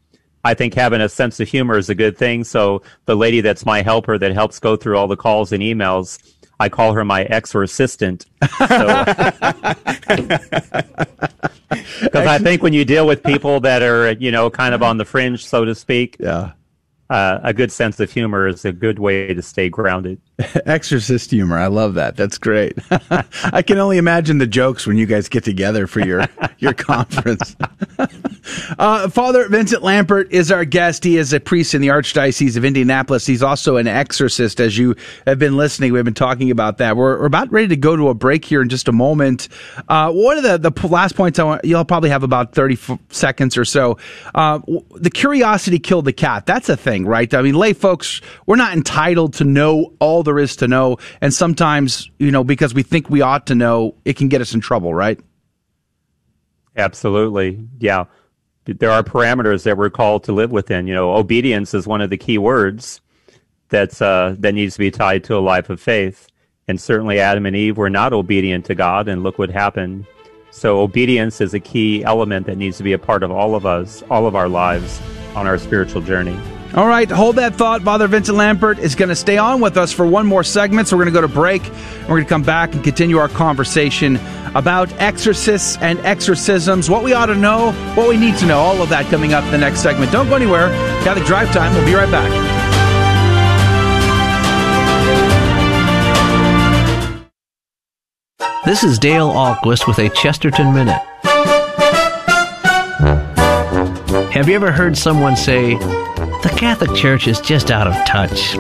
[0.48, 2.44] I think having a sense of humor is a good thing.
[2.44, 6.18] So the lady that's my helper that helps go through all the calls and emails,
[6.58, 8.26] I call her my ex or assistant.
[8.40, 8.60] Because
[12.14, 15.04] I think when you deal with people that are, you know, kind of on the
[15.04, 16.52] fringe, so to speak, yeah
[17.10, 20.20] uh, a good sense of humor is a good way to stay grounded.
[20.66, 21.58] Exorcist humor.
[21.58, 22.16] I love that.
[22.16, 22.78] That's great.
[23.10, 26.26] I can only imagine the jokes when you guys get together for your,
[26.58, 27.56] your conference.
[28.78, 31.02] uh, Father Vincent Lampert is our guest.
[31.02, 33.26] He is a priest in the Archdiocese of Indianapolis.
[33.26, 34.94] He's also an exorcist, as you
[35.26, 35.92] have been listening.
[35.92, 36.96] We've been talking about that.
[36.96, 39.48] We're, we're about ready to go to a break here in just a moment.
[39.88, 42.98] Uh, one of the, the last points I want, you'll probably have about 30 f-
[43.10, 43.98] seconds or so.
[44.36, 44.60] Uh,
[44.94, 46.46] the curiosity killed the cat.
[46.46, 47.32] That's a thing right?
[47.32, 50.98] I mean, lay folks, we're not entitled to know all there is to know.
[51.20, 54.54] And sometimes, you know, because we think we ought to know, it can get us
[54.54, 55.18] in trouble, right?
[56.76, 57.58] Absolutely.
[57.78, 58.04] Yeah.
[58.64, 60.86] there are parameters that we're called to live within.
[60.86, 63.00] You know, obedience is one of the key words
[63.68, 66.28] that's uh, that needs to be tied to a life of faith.
[66.68, 70.06] And certainly, Adam and Eve were not obedient to God, and look what happened.
[70.50, 73.64] So, obedience is a key element that needs to be a part of all of
[73.64, 75.00] us, all of our lives
[75.34, 76.38] on our spiritual journey.
[76.74, 77.82] All right, hold that thought.
[77.82, 80.86] Father Vincent Lampert is going to stay on with us for one more segment.
[80.86, 81.62] So we're going to go to break.
[82.02, 84.18] We're going to come back and continue our conversation
[84.54, 88.58] about exorcists and exorcisms, what we ought to know, what we need to know.
[88.58, 90.12] All of that coming up in the next segment.
[90.12, 90.68] Don't go anywhere.
[91.04, 91.74] Catholic Drive Time.
[91.74, 92.30] We'll be right back.
[98.64, 101.00] This is Dale Ahlquist with a Chesterton Minute.
[104.30, 105.74] Have you ever heard someone say,
[106.42, 108.54] the Catholic Church is just out of touch?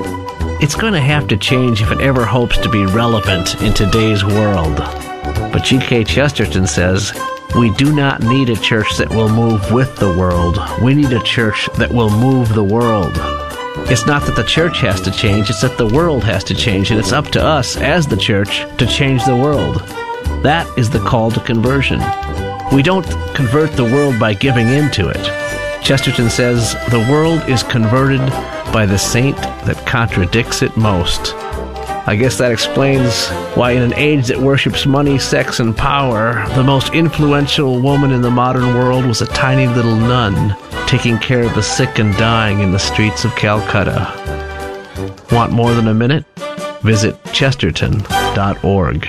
[0.60, 4.24] It's going to have to change if it ever hopes to be relevant in today's
[4.24, 4.76] world.
[4.76, 6.04] But G.K.
[6.04, 7.12] Chesterton says,
[7.56, 10.58] we do not need a church that will move with the world.
[10.82, 13.12] We need a church that will move the world.
[13.90, 16.90] It's not that the church has to change, it's that the world has to change,
[16.90, 19.76] and it's up to us as the church to change the world.
[20.42, 22.00] That is the call to conversion.
[22.72, 25.47] We don't convert the world by giving into it.
[25.82, 28.20] Chesterton says the world is converted
[28.72, 31.34] by the saint that contradicts it most.
[32.08, 36.64] I guess that explains why, in an age that worships money, sex, and power, the
[36.64, 41.54] most influential woman in the modern world was a tiny little nun taking care of
[41.54, 44.10] the sick and dying in the streets of Calcutta.
[45.30, 46.24] Want more than a minute?
[46.80, 49.08] Visit chesterton.org.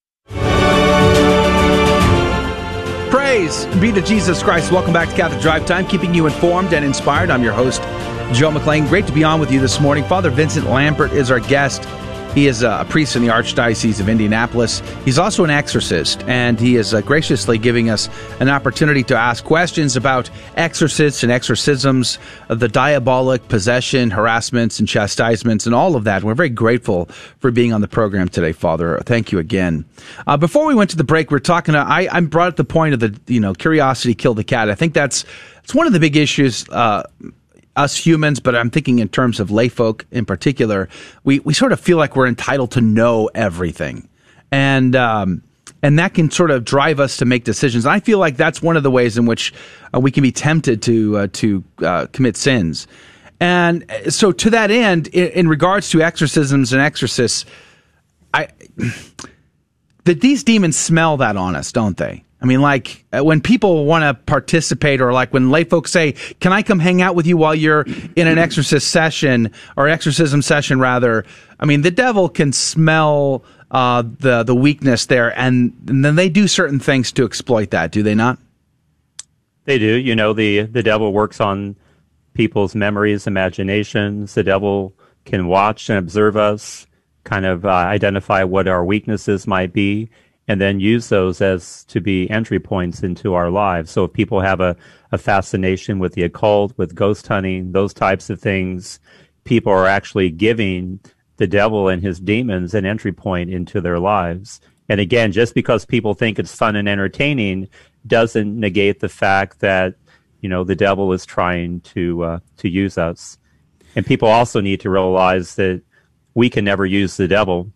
[3.31, 4.73] Praise be to Jesus Christ.
[4.73, 7.31] Welcome back to Catholic Drive Time, keeping you informed and inspired.
[7.31, 7.81] I'm your host,
[8.37, 8.89] Joe McClane.
[8.89, 10.03] Great to be on with you this morning.
[10.03, 11.83] Father Vincent Lampert is our guest.
[12.33, 14.81] He is a priest in the Archdiocese of Indianapolis.
[15.03, 18.07] He's also an exorcist, and he is uh, graciously giving us
[18.39, 24.87] an opportunity to ask questions about exorcists and exorcisms, uh, the diabolic possession, harassments, and
[24.87, 26.23] chastisements, and all of that.
[26.23, 27.07] We're very grateful
[27.39, 29.01] for being on the program today, Father.
[29.05, 29.83] Thank you again.
[30.25, 31.73] Uh, before we went to the break, we are talking.
[31.73, 34.69] To, I, I brought the point of the you know curiosity killed the cat.
[34.69, 35.25] I think that's
[35.65, 37.03] it's one of the big issues uh,
[37.75, 40.89] us humans, but I'm thinking in terms of layfolk in particular,
[41.23, 44.07] we, we sort of feel like we're entitled to know everything.
[44.51, 45.43] And, um,
[45.81, 47.85] and that can sort of drive us to make decisions.
[47.85, 49.53] I feel like that's one of the ways in which
[49.93, 52.87] uh, we can be tempted to, uh, to uh, commit sins.
[53.39, 57.45] And so, to that end, in, in regards to exorcisms and exorcists,
[58.35, 58.49] I,
[60.03, 62.23] that these demons smell that on us, don't they?
[62.41, 66.13] I mean, like uh, when people want to participate, or like when lay folks say,
[66.39, 70.41] "Can I come hang out with you while you're in an exorcist session or exorcism
[70.41, 71.23] session?" Rather,
[71.59, 76.29] I mean, the devil can smell uh, the the weakness there, and, and then they
[76.29, 77.91] do certain things to exploit that.
[77.91, 78.39] Do they not?
[79.65, 79.95] They do.
[79.95, 81.75] You know, the the devil works on
[82.33, 84.33] people's memories, imaginations.
[84.33, 86.87] The devil can watch and observe us,
[87.23, 90.09] kind of uh, identify what our weaknesses might be
[90.51, 93.89] and then use those as to be entry points into our lives.
[93.89, 94.75] So if people have a,
[95.13, 98.99] a fascination with the occult, with ghost hunting, those types of things,
[99.45, 100.99] people are actually giving
[101.37, 104.59] the devil and his demons an entry point into their lives.
[104.89, 107.69] And again, just because people think it's fun and entertaining
[108.05, 109.95] doesn't negate the fact that
[110.41, 113.37] you know the devil is trying to uh, to use us.
[113.95, 115.81] And people also need to realize that
[116.33, 117.71] we can never use the devil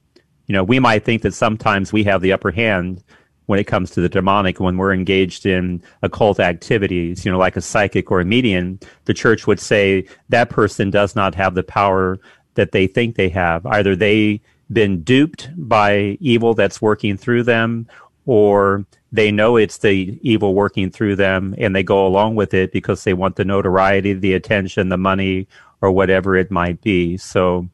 [0.48, 3.04] you know, we might think that sometimes we have the upper hand
[3.48, 7.56] when it comes to the demonic when we're engaged in occult activities, you know, like
[7.56, 11.64] a psychic or a medium, the church would say that person does not have the
[11.64, 12.20] power
[12.56, 13.66] that they think they have.
[13.66, 17.88] Either they been duped by evil that's working through them
[18.26, 22.72] or they know it's the evil working through them and they go along with it
[22.72, 25.48] because they want the notoriety, the attention, the money,
[25.82, 27.16] or whatever it might be.
[27.18, 27.70] So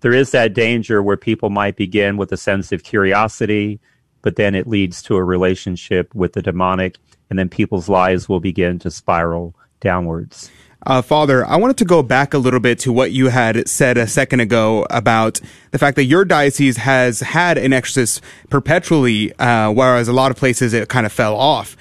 [0.00, 3.80] there is that danger where people might begin with a sense of curiosity,
[4.22, 6.96] but then it leads to a relationship with the demonic,
[7.30, 10.50] and then people's lives will begin to spiral downwards.
[10.86, 13.98] Uh, Father, I wanted to go back a little bit to what you had said
[13.98, 15.40] a second ago about
[15.72, 20.36] the fact that your diocese has had an exorcist perpetually, uh, whereas a lot of
[20.36, 21.76] places it kind of fell off.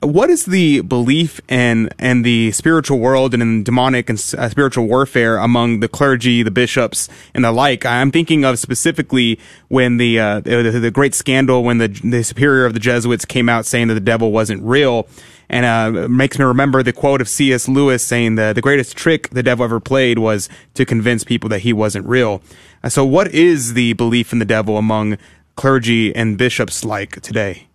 [0.00, 4.86] What is the belief in and the spiritual world and in demonic and uh, spiritual
[4.86, 7.86] warfare among the clergy, the bishops, and the like?
[7.86, 9.38] I'm thinking of specifically
[9.68, 13.48] when the uh, the, the, great scandal when the the superior of the Jesuits came
[13.48, 15.06] out saying that the devil wasn't real.
[15.48, 17.68] And uh, makes me remember the quote of C.S.
[17.68, 21.60] Lewis saying that the greatest trick the devil ever played was to convince people that
[21.60, 22.42] he wasn't real.
[22.82, 25.18] Uh, so, what is the belief in the devil among
[25.54, 27.68] clergy and bishops like today?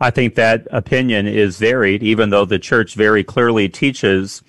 [0.00, 4.42] I think that opinion is varied, even though the church very clearly teaches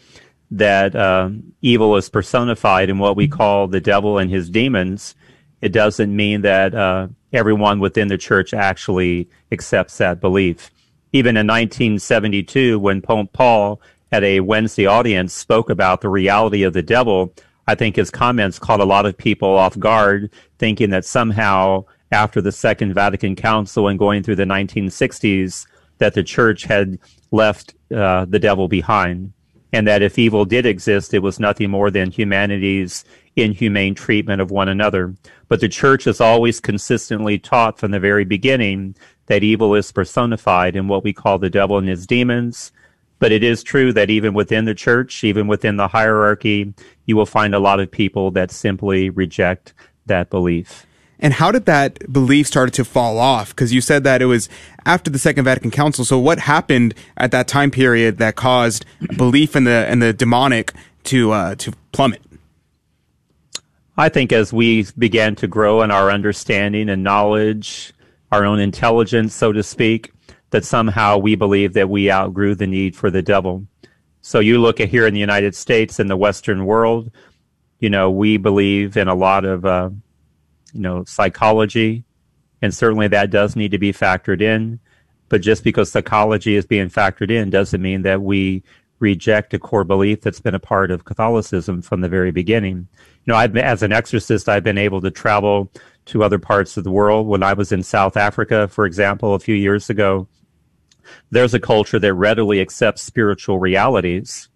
[0.51, 1.29] that uh,
[1.61, 5.15] evil is personified in what we call the devil and his demons.
[5.61, 10.69] It doesn't mean that uh, everyone within the church actually accepts that belief.
[11.13, 13.81] Even in 1972, when Pope Paul
[14.11, 17.33] at a Wednesday audience spoke about the reality of the devil,
[17.67, 22.41] I think his comments caught a lot of people off guard, thinking that somehow after
[22.41, 26.99] the Second Vatican Council and going through the 1960s that the church had
[27.31, 29.33] left uh, the devil behind.
[29.73, 33.03] And that if evil did exist, it was nothing more than humanity's
[33.35, 35.13] inhumane treatment of one another.
[35.49, 38.95] But the church has always consistently taught from the very beginning
[39.25, 42.71] that evil is personified in what we call the devil and his demons.
[43.19, 46.73] But it is true that even within the church, even within the hierarchy,
[47.05, 49.73] you will find a lot of people that simply reject
[50.05, 50.86] that belief.
[51.19, 53.49] And how did that belief start to fall off?
[53.49, 54.49] Because you said that it was
[54.85, 56.05] after the Second Vatican Council.
[56.05, 58.85] So what happened at that time period that caused
[59.17, 60.73] belief in the in the demonic
[61.05, 62.21] to uh, to plummet?
[63.97, 67.93] I think as we began to grow in our understanding and knowledge,
[68.31, 70.11] our own intelligence, so to speak,
[70.51, 73.65] that somehow we believe that we outgrew the need for the devil.
[74.21, 77.09] So you look at here in the United States and the Western world,
[77.79, 79.89] you know, we believe in a lot of uh,
[80.77, 82.05] you know, psychology,
[82.61, 84.79] and certainly that does need to be factored in.
[85.29, 88.63] But just because psychology is being factored in doesn't mean that we
[88.99, 92.87] reject a core belief that's been a part of Catholicism from the very beginning.
[93.25, 95.71] You know, I've been, as an exorcist, I've been able to travel
[96.05, 97.27] to other parts of the world.
[97.27, 100.27] When I was in South Africa, for example, a few years ago,
[101.31, 104.49] there's a culture that readily accepts spiritual realities.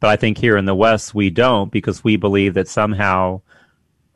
[0.00, 3.42] But I think here in the West, we don't because we believe that somehow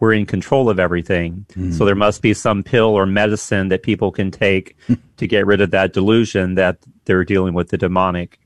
[0.00, 1.46] we're in control of everything.
[1.52, 1.72] Mm.
[1.72, 4.76] So there must be some pill or medicine that people can take
[5.18, 8.40] to get rid of that delusion that they're dealing with the demonic.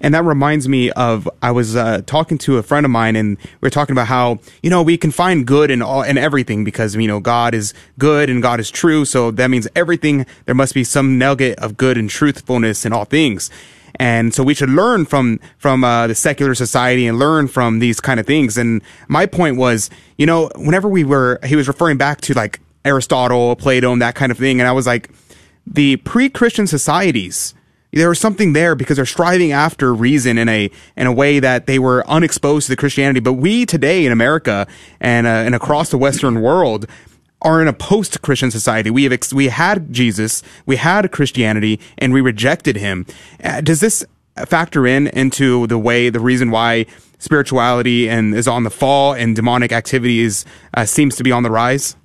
[0.00, 3.38] And that reminds me of I was uh, talking to a friend of mine, and
[3.60, 6.62] we are talking about how you know we can find good in all in everything
[6.64, 9.04] because you know God is good and God is true.
[9.04, 13.04] So that means everything there must be some nugget of good and truthfulness in all
[13.04, 13.50] things
[13.96, 18.00] and so we should learn from from uh, the secular society and learn from these
[18.00, 18.56] kind of things.
[18.56, 22.60] And my point was, you know, whenever we were, he was referring back to like
[22.84, 25.10] Aristotle, Plato, and that kind of thing, and I was like,
[25.66, 27.54] the pre-Christian societies.
[27.92, 31.66] There was something there because they're striving after reason in a in a way that
[31.66, 33.20] they were unexposed to the Christianity.
[33.20, 34.66] But we today in America
[35.00, 36.86] and uh, and across the Western world,
[37.44, 38.90] are in a post-Christian society.
[38.90, 43.06] We have ex- we had Jesus, we had Christianity, and we rejected him.
[43.42, 44.04] Uh, does this
[44.46, 46.86] factor in into the way the reason why
[47.18, 51.50] spirituality and is on the fall and demonic activities uh, seems to be on the
[51.50, 51.96] rise?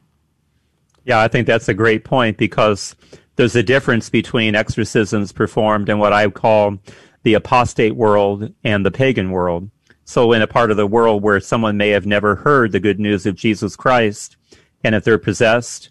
[1.05, 2.95] Yeah, I think that's a great point because
[3.35, 6.77] there's a difference between exorcisms performed in what I call
[7.23, 9.69] the apostate world and the pagan world.
[10.05, 12.99] So, in a part of the world where someone may have never heard the good
[12.99, 14.37] news of Jesus Christ,
[14.83, 15.89] and if they're possessed,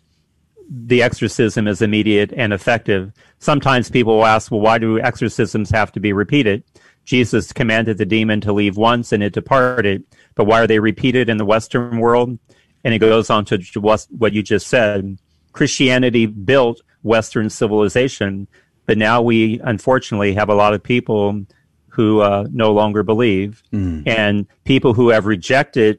[0.71, 3.13] the exorcism is immediate and effective.
[3.39, 6.63] Sometimes people will ask, well, why do exorcisms have to be repeated?
[7.05, 11.31] Jesus commanded the demon to leave once and it departed, but why are they repeated
[11.31, 12.39] in the Western world?
[12.85, 15.19] And it goes on to what you just said.
[15.53, 18.47] Christianity built Western civilization,
[18.85, 21.47] but now we unfortunately have a lot of people
[21.89, 23.63] who uh, no longer believe.
[23.73, 24.07] Mm.
[24.07, 25.99] And people who have rejected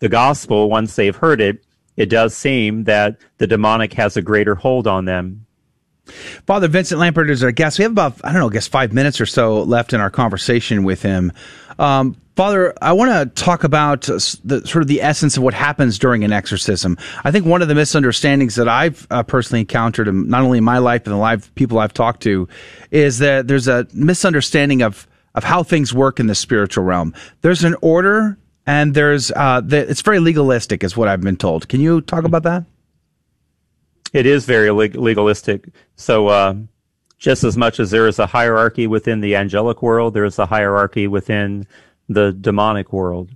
[0.00, 1.63] the gospel once they've heard it
[1.96, 5.46] it does seem that the demonic has a greater hold on them.
[6.46, 7.78] Father Vincent Lampert is our guest.
[7.78, 10.10] We have about, I don't know, I guess five minutes or so left in our
[10.10, 11.32] conversation with him.
[11.78, 15.98] Um, Father, I want to talk about the sort of the essence of what happens
[16.00, 16.98] during an exorcism.
[17.22, 20.78] I think one of the misunderstandings that I've uh, personally encountered, not only in my
[20.78, 22.48] life but in the life people I've talked to,
[22.90, 27.12] is that there's a misunderstanding of of how things work in the spiritual realm.
[27.40, 31.68] There's an order and there's uh, the, it's very legalistic, is what I've been told.
[31.68, 32.64] Can you talk about that?
[34.12, 35.68] It is very legalistic.
[35.96, 36.54] So, uh,
[37.18, 40.46] just as much as there is a hierarchy within the angelic world, there is a
[40.46, 41.66] hierarchy within
[42.08, 43.30] the demonic world.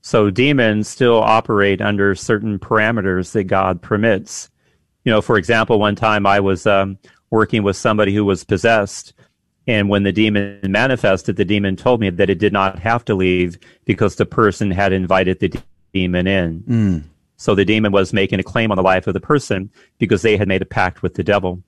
[0.00, 4.50] So, demons still operate under certain parameters that God permits.
[5.04, 6.98] You know, for example, one time I was um,
[7.30, 9.14] working with somebody who was possessed,
[9.68, 13.14] And when the demon manifested, the demon told me that it did not have to
[13.14, 15.62] leave because the person had invited the
[15.92, 16.60] demon in.
[16.62, 17.02] Mm.
[17.36, 20.38] So the demon was making a claim on the life of the person because they
[20.38, 21.62] had made a pact with the devil.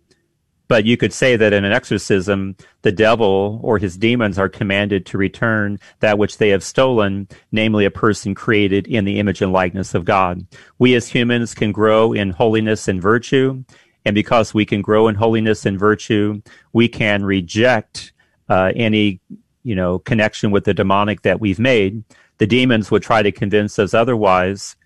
[0.67, 5.05] But you could say that in an exorcism, the devil or his demons are commanded
[5.07, 9.53] to return that which they have stolen, namely a person created in the image and
[9.53, 10.47] likeness of God.
[10.79, 13.65] We as humans can grow in holiness and virtue.
[14.05, 16.41] And because we can grow in holiness and virtue,
[16.73, 18.13] we can reject
[18.49, 19.21] uh, any,
[19.63, 22.03] you know, connection with the demonic that we've made.
[22.39, 24.77] The demons would try to convince us otherwise.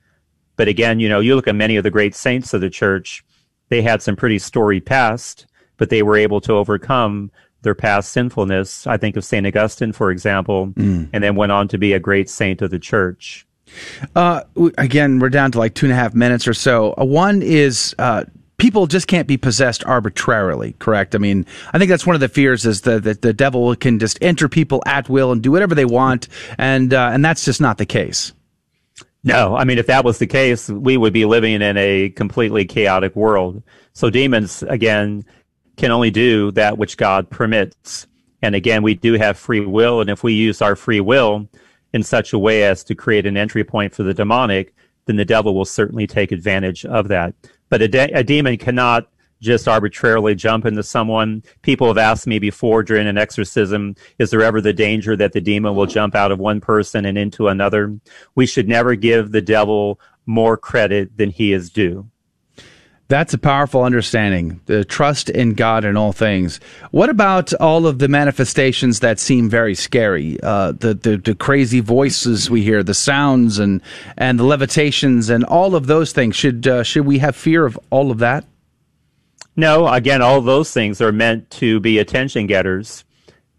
[0.57, 3.25] But again, you know, you look at many of the great saints of the church,
[3.69, 5.47] they had some pretty storied past
[5.77, 7.31] but they were able to overcome
[7.63, 8.87] their past sinfulness.
[8.87, 9.47] I think of St.
[9.47, 11.09] Augustine, for example, Mm.
[11.13, 13.47] and then went on to be a great saint of the church.
[14.15, 14.43] Uh,
[14.79, 16.95] again, we're down to like two and a half minutes or so.
[16.97, 18.25] Uh, one is uh,
[18.57, 21.15] people just can't be possessed arbitrarily, correct?
[21.15, 23.99] I mean, I think that's one of the fears is that the, the devil can
[23.99, 26.29] just enter people at will and do whatever they want,
[26.59, 28.33] and uh, and that's just not the case.
[29.25, 32.67] No, I mean, if that was the case, we would be living in a completely
[32.67, 33.63] chaotic world.
[33.95, 35.25] So demons, again,
[35.77, 38.07] can only do that which God permits.
[38.43, 40.03] And again, we do have free will.
[40.03, 41.49] And if we use our free will
[41.95, 44.75] in such a way as to create an entry point for the demonic,
[45.07, 47.35] then the devil will certainly take advantage of that.
[47.75, 49.09] But a, de- a demon cannot
[49.41, 51.43] just arbitrarily jump into someone.
[51.63, 55.41] People have asked me before during an exorcism, is there ever the danger that the
[55.41, 57.99] demon will jump out of one person and into another?
[58.37, 62.09] We should never give the devil more credit than he is due.
[63.09, 64.61] That's a powerful understanding.
[64.65, 66.59] The trust in God in all things.
[66.91, 70.39] What about all of the manifestations that seem very scary?
[70.43, 73.83] Uh, the, the the crazy voices we hear, the sounds, and
[74.17, 76.35] and the levitations, and all of those things.
[76.35, 78.47] Should uh, should we have fear of all of that?
[79.55, 83.05] No, again, all those things are meant to be attention getters.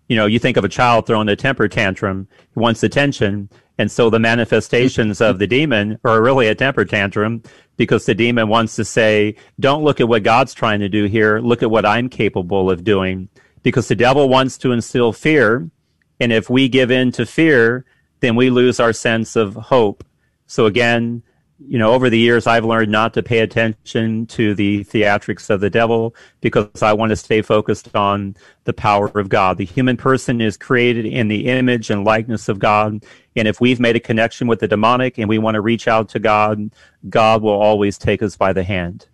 [0.07, 3.49] You know, you think of a child throwing a temper tantrum, he wants attention.
[3.77, 7.43] And so the manifestations of the demon are really a temper tantrum
[7.77, 11.39] because the demon wants to say, don't look at what God's trying to do here.
[11.39, 13.27] Look at what I'm capable of doing.
[13.63, 15.69] Because the devil wants to instill fear.
[16.19, 17.85] And if we give in to fear,
[18.21, 20.05] then we lose our sense of hope.
[20.47, 21.23] So again,
[21.59, 25.61] you know, over the years, I've learned not to pay attention to the theatrics of
[25.61, 28.35] the devil because I want to stay focused on
[28.65, 29.57] the power of God.
[29.57, 33.05] The human person is created in the image and likeness of God.
[33.37, 36.09] And if we've made a connection with the demonic and we want to reach out
[36.09, 36.71] to God,
[37.09, 39.07] God will always take us by the hand.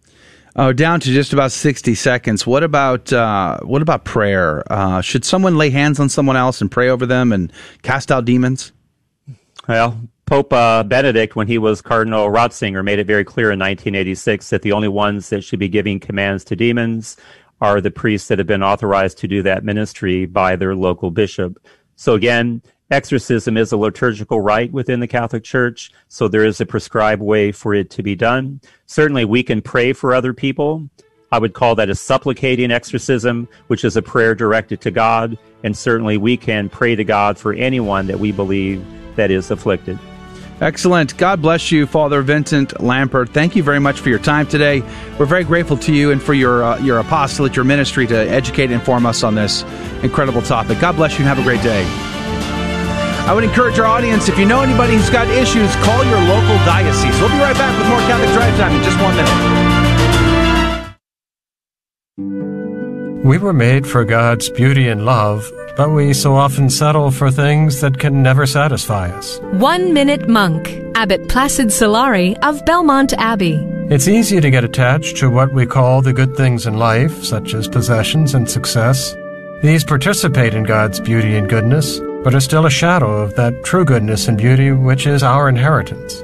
[0.55, 2.45] Oh, down to just about sixty seconds.
[2.45, 4.63] What about uh, what about prayer?
[4.69, 8.25] Uh, should someone lay hands on someone else and pray over them and cast out
[8.25, 8.73] demons?
[9.69, 9.97] Well,
[10.31, 14.61] Pope uh, Benedict, when he was Cardinal Ratzinger, made it very clear in 1986 that
[14.61, 17.17] the only ones that should be giving commands to demons
[17.59, 21.59] are the priests that have been authorized to do that ministry by their local bishop.
[21.97, 22.61] So again,
[22.91, 27.51] exorcism is a liturgical rite within the Catholic Church, so there is a prescribed way
[27.51, 28.61] for it to be done.
[28.85, 30.89] Certainly, we can pray for other people.
[31.33, 35.37] I would call that a supplicating exorcism, which is a prayer directed to God.
[35.65, 38.81] And certainly, we can pray to God for anyone that we believe
[39.17, 39.99] that is afflicted.
[40.61, 41.17] Excellent.
[41.17, 43.29] God bless you, Father Vincent Lampert.
[43.29, 44.83] Thank you very much for your time today.
[45.17, 48.65] We're very grateful to you and for your uh, your apostolate, your ministry to educate
[48.65, 49.63] and inform us on this
[50.03, 50.79] incredible topic.
[50.79, 51.83] God bless you and have a great day.
[53.27, 56.57] I would encourage our audience, if you know anybody who's got issues, call your local
[56.65, 57.19] diocese.
[57.19, 59.31] We'll be right back with more Catholic Drive Time in just one minute.
[63.25, 67.81] We were made for God's beauty and love, but we so often settle for things
[67.81, 69.39] that can never satisfy us.
[69.53, 73.55] One Minute Monk, Abbot Placid Solari of Belmont Abbey.
[73.89, 77.53] It's easy to get attached to what we call the good things in life, such
[77.53, 79.15] as possessions and success.
[79.61, 83.85] These participate in God's beauty and goodness, but are still a shadow of that true
[83.85, 86.21] goodness and beauty which is our inheritance.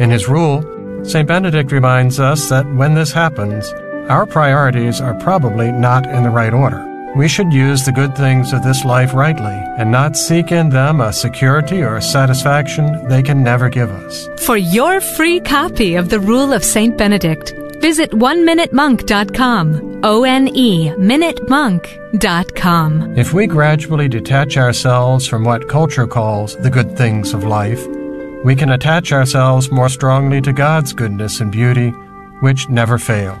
[0.00, 0.62] In his rule,
[1.04, 1.26] St.
[1.26, 3.72] Benedict reminds us that when this happens,
[4.08, 6.91] our priorities are probably not in the right order.
[7.14, 11.02] We should use the good things of this life rightly and not seek in them
[11.02, 14.28] a security or a satisfaction they can never give us.
[14.46, 16.96] For your free copy of the Rule of St.
[16.96, 19.90] Benedict, visit oneminutemonk.com.
[20.04, 23.16] O N E minutemonk.com.
[23.16, 27.86] If we gradually detach ourselves from what culture calls the good things of life,
[28.44, 31.90] we can attach ourselves more strongly to God's goodness and beauty,
[32.40, 33.40] which never fail.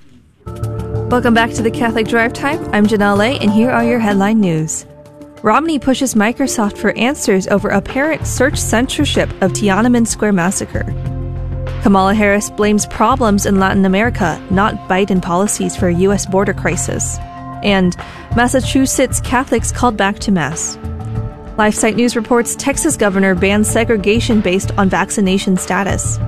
[1.11, 2.73] Welcome back to the Catholic Drive Time.
[2.73, 4.85] I'm Janelle Lay, and here are your headline news.
[5.41, 10.85] Romney pushes Microsoft for answers over apparent search censorship of Tiananmen Square massacre.
[11.83, 16.25] Kamala Harris blames problems in Latin America, not Biden policies for a U.S.
[16.25, 17.17] border crisis.
[17.61, 17.93] And
[18.37, 20.77] Massachusetts Catholics called back to Mass.
[21.57, 26.19] LifeSite News reports Texas governor bans segregation based on vaccination status.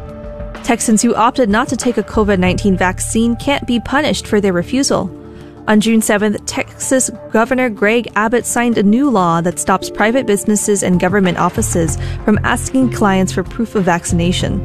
[0.63, 4.53] Texans who opted not to take a COVID 19 vaccine can't be punished for their
[4.53, 5.11] refusal.
[5.67, 10.81] On June 7th, Texas Governor Greg Abbott signed a new law that stops private businesses
[10.81, 14.61] and government offices from asking clients for proof of vaccination.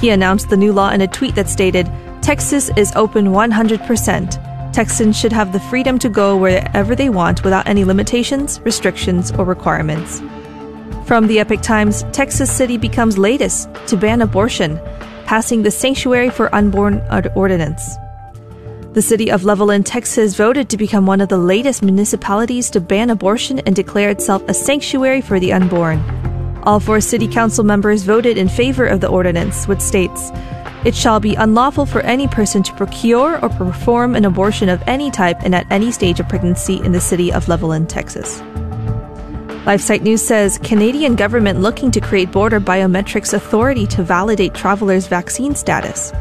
[0.00, 1.90] He announced the new law in a tweet that stated
[2.22, 4.72] Texas is open 100%.
[4.72, 9.44] Texans should have the freedom to go wherever they want without any limitations, restrictions, or
[9.44, 10.20] requirements.
[11.06, 14.80] From the Epoch Times, Texas City becomes latest to ban abortion
[15.26, 17.02] passing the Sanctuary for Unborn
[17.34, 17.96] Ordinance.
[18.92, 23.10] The city of Levelland, Texas voted to become one of the latest municipalities to ban
[23.10, 25.98] abortion and declare itself a sanctuary for the unborn.
[26.62, 30.30] All four city council members voted in favor of the ordinance, which states,
[30.84, 35.10] It shall be unlawful for any person to procure or perform an abortion of any
[35.10, 38.40] type and at any stage of pregnancy in the city of Levelland, Texas.
[39.66, 45.56] LifeSite News says Canadian government looking to create border biometrics authority to validate travelers' vaccine
[45.56, 46.12] status.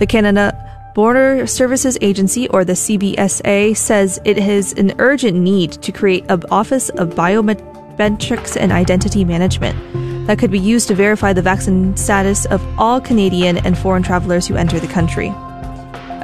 [0.00, 0.52] The Canada
[0.92, 6.42] Border Services Agency, or the CBSA, says it has an urgent need to create an
[6.50, 12.44] Office of Biometrics and Identity Management that could be used to verify the vaccine status
[12.46, 15.32] of all Canadian and foreign travelers who enter the country.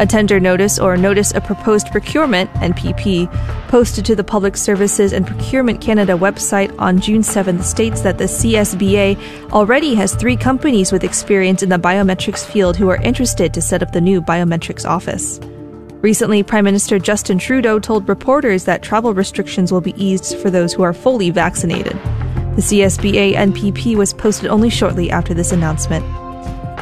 [0.00, 3.30] A tender notice or notice of proposed procurement, NPP,
[3.68, 8.24] posted to the Public Services and Procurement Canada website on June 7th states that the
[8.24, 13.60] CSBA already has three companies with experience in the biometrics field who are interested to
[13.60, 15.38] set up the new biometrics office.
[16.00, 20.72] Recently, Prime Minister Justin Trudeau told reporters that travel restrictions will be eased for those
[20.72, 21.92] who are fully vaccinated.
[22.56, 26.29] The CSBA NPP was posted only shortly after this announcement.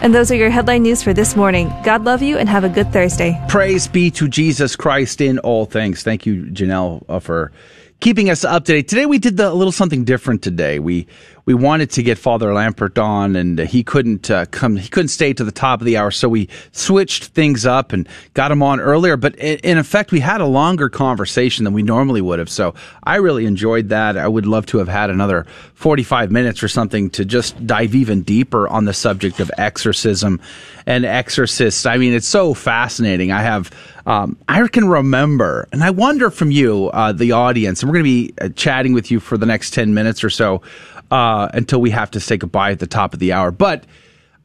[0.00, 1.72] And those are your headline news for this morning.
[1.84, 3.40] God love you and have a good Thursday.
[3.48, 6.02] Praise be to Jesus Christ in all things.
[6.02, 7.52] Thank you, Janelle, uh, for
[8.00, 8.88] keeping us up to date.
[8.88, 10.78] Today we did the, a little something different today.
[10.78, 11.06] We
[11.48, 14.76] we wanted to get Father Lampert on, and he couldn't uh, come.
[14.76, 18.06] He couldn't stay to the top of the hour, so we switched things up and
[18.34, 19.16] got him on earlier.
[19.16, 22.50] But in, effect, we had a longer conversation than we normally would have.
[22.50, 24.18] So I really enjoyed that.
[24.18, 28.20] I would love to have had another forty-five minutes or something to just dive even
[28.20, 30.42] deeper on the subject of exorcism
[30.84, 31.86] and exorcists.
[31.86, 33.32] I mean, it's so fascinating.
[33.32, 33.70] I have.
[34.04, 38.04] Um, I can remember, and I wonder from you, uh, the audience, and we're going
[38.06, 40.62] to be uh, chatting with you for the next 10 minutes or so
[41.10, 43.50] uh, until we have to say goodbye at the top of the hour.
[43.50, 43.84] But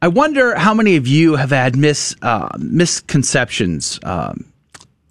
[0.02, 4.54] I wonder how many of you have had mis uh, misconceptions um,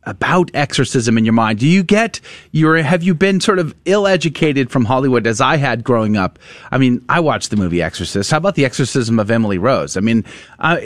[0.05, 1.61] about exorcism in your mind.
[1.61, 5.57] Do you get your have you been sort of ill educated from Hollywood as I
[5.57, 6.39] had growing up?
[6.71, 8.31] I mean, I watched the movie Exorcist.
[8.31, 9.97] How about the exorcism of Emily Rose?
[9.97, 10.25] I mean,
[10.59, 10.79] uh,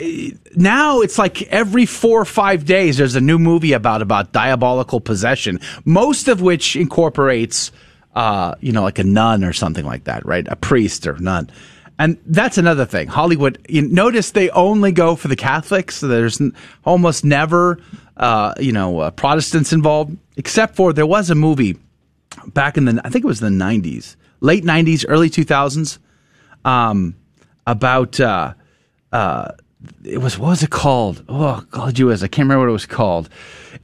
[0.55, 5.01] now it's like every four or five days there's a new movie about about diabolical
[5.01, 7.71] possession, most of which incorporates
[8.17, 10.47] uh, you know, like a nun or something like that, right?
[10.49, 11.51] A priest or nun.
[11.99, 13.07] And that's another thing.
[13.07, 15.99] Hollywood, you notice they only go for the Catholics.
[15.99, 16.41] There's
[16.83, 17.79] almost never,
[18.17, 21.77] uh, you know, uh, Protestants involved, except for there was a movie
[22.47, 25.99] back in the, I think it was the 90s, late 90s, early 2000s,
[26.65, 27.15] um,
[27.67, 28.55] about, uh,
[29.11, 29.51] uh,
[30.03, 31.23] it was, what was it called?
[31.29, 33.29] Oh, God, you as I can't remember what it was called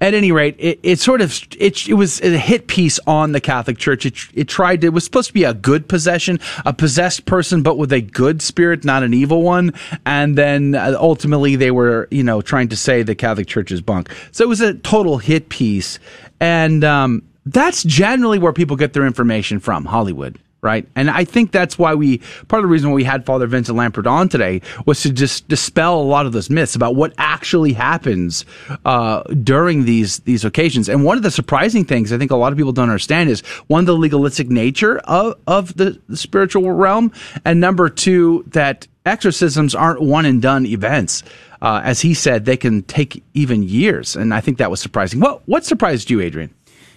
[0.01, 3.41] at any rate, it, it sort of it, it was a hit piece on the
[3.41, 4.05] Catholic Church.
[4.05, 7.77] It, it tried it was supposed to be a good possession, a possessed person, but
[7.77, 9.73] with a good spirit, not an evil one.
[10.05, 13.81] And then uh, ultimately, they were you know trying to say the Catholic Church is
[13.81, 14.09] bunk.
[14.31, 15.99] So it was a total hit piece,
[16.39, 20.87] and um, that's generally where people get their information from Hollywood right?
[20.95, 23.77] And I think that's why we part of the reason why we had Father Vincent
[23.77, 27.73] Lampert on today was to just dispel a lot of those myths about what actually
[27.73, 28.45] happens
[28.85, 30.89] uh, during these these occasions.
[30.89, 33.41] And one of the surprising things I think a lot of people don't understand is
[33.67, 37.11] one the legalistic nature of of the, the spiritual realm,
[37.43, 41.23] and number two that exorcisms aren't one and done events.
[41.61, 45.19] Uh, as he said, they can take even years, and I think that was surprising.
[45.19, 46.53] What what surprised you, Adrian?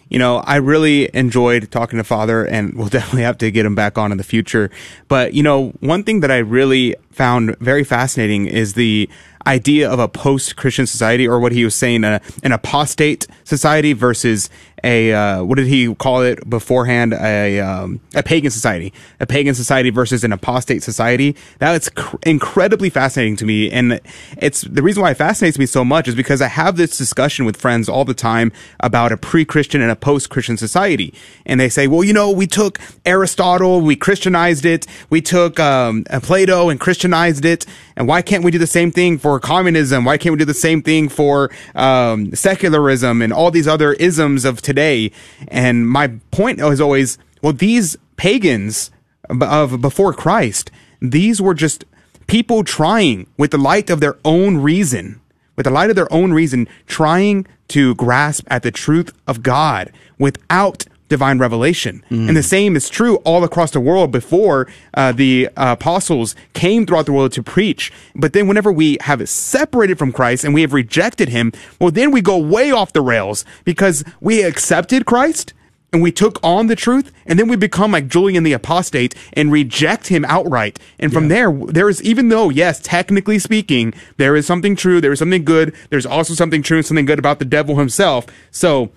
[0.08, 3.74] You know, I really enjoyed talking to Father, and we'll definitely have to get him
[3.74, 4.70] back on in the future.
[5.08, 9.08] But, you know, one thing that I really found very fascinating is the
[9.46, 14.50] idea of a post-Christian society, or what he was saying, an apostate society versus
[14.84, 17.14] a uh, what did he call it beforehand?
[17.14, 21.34] A um, a pagan society, a pagan society versus an apostate society.
[21.58, 24.00] That's cr- incredibly fascinating to me, and
[24.36, 27.46] it's the reason why it fascinates me so much is because I have this discussion
[27.46, 31.14] with friends all the time about a pre-Christian and a post-Christian society,
[31.46, 36.04] and they say, well, you know, we took Aristotle, we Christianized it, we took um,
[36.22, 40.04] Plato and Christianized it, and why can't we do the same thing for communism?
[40.04, 44.44] Why can't we do the same thing for um, secularism and all these other isms
[44.44, 45.12] of today?
[45.46, 48.90] And my point is always, well, these pagans
[49.30, 51.84] of before Christ, these were just
[52.26, 55.20] people trying with the light of their own reason,
[55.54, 59.92] with the light of their own reason, trying to grasp at the truth of God
[60.18, 62.04] without divine revelation.
[62.10, 62.28] Mm.
[62.28, 66.86] And the same is true all across the world before uh, the uh, apostles came
[66.86, 67.92] throughout the world to preach.
[68.14, 72.10] But then whenever we have separated from Christ and we have rejected him, well, then
[72.10, 75.52] we go way off the rails because we accepted Christ
[75.92, 79.52] and we took on the truth and then we become like Julian the apostate and
[79.52, 80.78] reject him outright.
[80.98, 81.28] And from yeah.
[81.28, 85.44] there, there is, even though, yes, technically speaking, there is something true, there is something
[85.44, 88.26] good, there's also something true and something good about the devil himself.
[88.50, 88.90] So,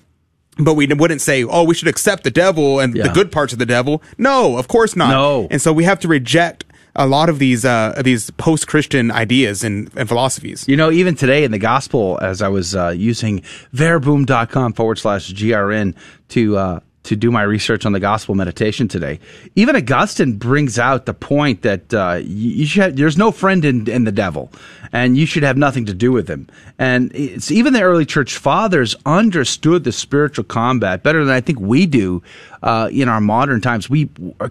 [0.59, 3.03] but we wouldn't say, oh, we should accept the devil and yeah.
[3.03, 4.01] the good parts of the devil.
[4.17, 5.09] No, of course not.
[5.09, 5.47] No.
[5.49, 9.63] And so we have to reject a lot of these uh, these post Christian ideas
[9.63, 10.67] and, and philosophies.
[10.67, 13.41] You know, even today in the gospel, as I was uh, using
[13.71, 15.95] verbum.com forward slash grn
[16.29, 19.19] to uh, to do my research on the gospel meditation today.
[19.55, 24.03] Even Augustine brings out the point that uh, you should, there's no friend in, in
[24.03, 24.51] the devil,
[24.91, 26.47] and you should have nothing to do with him.
[26.77, 31.59] And it's even the early church fathers understood the spiritual combat better than I think
[31.59, 32.21] we do
[32.61, 33.89] uh, in our modern times.
[33.89, 34.09] We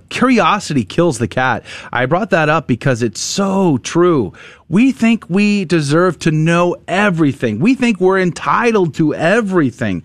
[0.09, 1.65] curiosity kills the cat.
[1.93, 4.33] I brought that up because it's so true.
[4.69, 7.59] We think we deserve to know everything.
[7.59, 10.03] We think we're entitled to everything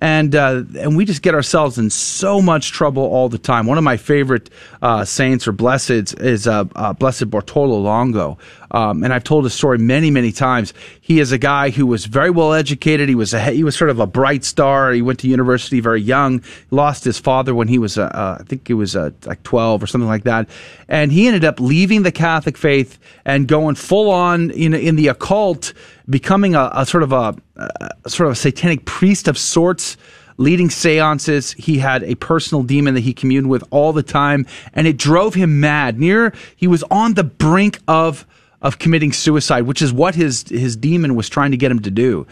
[0.00, 3.66] and uh, and we just get ourselves in so much trouble all the time.
[3.66, 4.50] One of my favorite
[4.82, 8.38] uh, saints or blesseds is uh, uh Blessed Bartolo Longo,
[8.70, 10.74] um, and I've told his story many many times.
[11.00, 13.08] He is a guy who was very well educated.
[13.08, 14.92] He was a, he was sort of a bright star.
[14.92, 16.42] He went to university very young.
[16.70, 19.86] Lost his father when he was uh, uh, I think he was like twelve or
[19.86, 20.48] something like that,
[20.88, 25.08] and he ended up leaving the Catholic faith and going full on in in the
[25.08, 25.72] occult
[26.08, 29.96] becoming a, a sort of a, a, sort of a satanic priest of sorts
[30.38, 34.86] leading seances he had a personal demon that he communed with all the time and
[34.86, 38.26] it drove him mad near he was on the brink of
[38.66, 41.90] of committing suicide which is what his his demon was trying to get him to
[41.90, 42.26] do.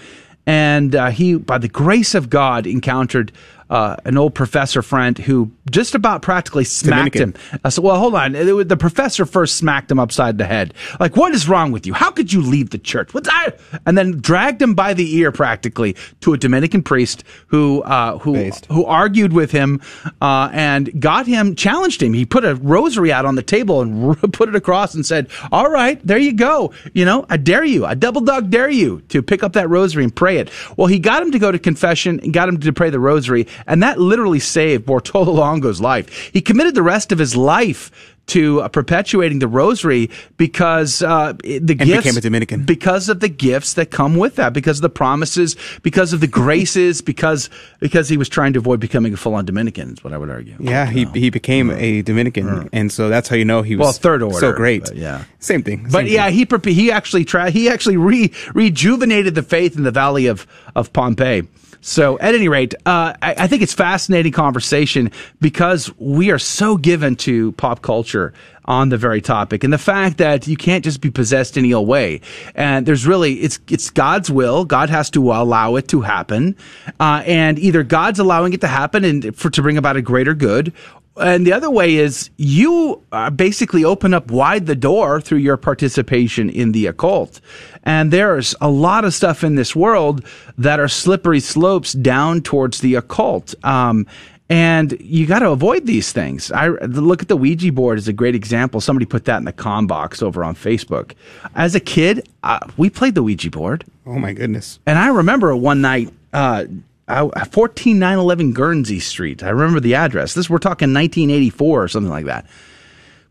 [0.46, 3.30] And uh, he by the grace of god encountered
[3.74, 7.40] uh, an old professor friend who just about practically smacked Dominican.
[7.50, 7.60] him.
[7.64, 8.32] I said, well, hold on.
[8.32, 10.74] The professor first smacked him upside the head.
[11.00, 11.92] Like, what is wrong with you?
[11.92, 13.12] How could you leave the church?
[13.12, 13.58] What's that?
[13.84, 18.34] And then dragged him by the ear practically to a Dominican priest who, uh, who,
[18.34, 18.66] Based.
[18.66, 19.80] who argued with him,
[20.22, 22.12] uh, and got him, challenged him.
[22.12, 25.68] He put a rosary out on the table and put it across and said, all
[25.68, 26.72] right, there you go.
[26.92, 27.84] You know, I dare you.
[27.86, 30.48] I double dog dare you to pick up that rosary and pray it.
[30.76, 33.48] Well, he got him to go to confession and got him to pray the rosary.
[33.66, 36.30] And that literally saved Bartolo Longo's life.
[36.32, 37.90] He committed the rest of his life
[38.26, 43.20] to uh, perpetuating the rosary because uh, the and gifts became a Dominican because of
[43.20, 47.50] the gifts that come with that, because of the promises, because of the graces, because
[47.80, 49.92] because he was trying to avoid becoming a full on Dominican.
[49.92, 50.56] Is what I would argue.
[50.58, 53.92] Yeah, he he became a Dominican, and so that's how you know he was well
[53.92, 54.38] third order.
[54.38, 54.92] So great.
[54.94, 55.80] yeah, same thing.
[55.80, 56.14] Same but thing.
[56.14, 57.52] yeah, he he actually tried.
[57.52, 61.46] He actually re, rejuvenated the faith in the Valley of of Pompeii.
[61.86, 66.78] So, at any rate, uh, I, I, think it's fascinating conversation because we are so
[66.78, 68.32] given to pop culture
[68.64, 71.86] on the very topic, and the fact that you can't just be possessed any old
[71.86, 72.22] way.
[72.54, 74.64] And there's really it's it's God's will.
[74.64, 76.56] God has to allow it to happen,
[77.00, 80.32] uh, and either God's allowing it to happen and for to bring about a greater
[80.32, 80.72] good,
[81.16, 85.56] and the other way is you uh, basically open up wide the door through your
[85.56, 87.40] participation in the occult.
[87.84, 90.24] And there's a lot of stuff in this world
[90.58, 93.54] that are slippery slopes down towards the occult.
[93.64, 94.06] Um,
[94.50, 96.52] and you got to avoid these things.
[96.52, 98.80] I look at the Ouija board as a great example.
[98.80, 101.12] Somebody put that in the com box over on Facebook.
[101.54, 103.84] As a kid, uh, we played the Ouija board.
[104.06, 104.80] Oh my goodness!
[104.84, 106.66] And I remember one night, uh,
[107.06, 109.42] 14911 Guernsey Street.
[109.42, 110.34] I remember the address.
[110.34, 112.46] This we're talking 1984 or something like that.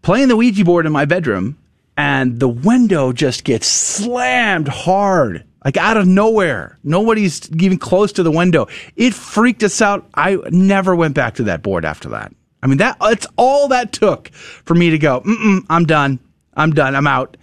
[0.01, 1.57] Playing the Ouija board in my bedroom,
[1.97, 6.78] and the window just gets slammed hard, like out of nowhere.
[6.84, 8.67] Nobody's even close to the window.
[8.95, 10.07] It freaked us out.
[10.13, 12.34] I never went back to that board after that.
[12.61, 15.21] I mean, that it's all that took for me to go.
[15.69, 16.19] I'm done.
[16.55, 16.95] I'm done.
[16.95, 17.38] I'm out.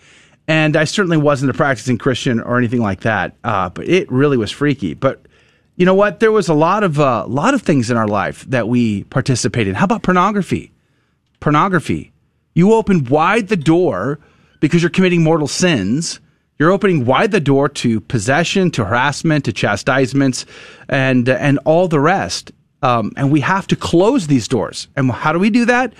[0.49, 4.37] And I certainly wasn't a practicing Christian or anything like that, uh, but it really
[4.37, 4.95] was freaky.
[4.95, 5.24] But
[5.81, 6.20] you know what?
[6.20, 9.05] There was a lot of a uh, lot of things in our life that we
[9.05, 9.74] participated in.
[9.76, 10.72] How about pornography?
[11.41, 12.12] Pornography.
[12.53, 14.20] You open wide the door
[14.61, 16.20] because you're committing mortal sins.
[16.59, 20.45] You're opening wide the door to possession, to harassment, to chastisements,
[20.91, 22.53] and and all the rest.
[22.83, 24.87] Um, and we have to close these doors.
[24.97, 25.95] And how do we do that?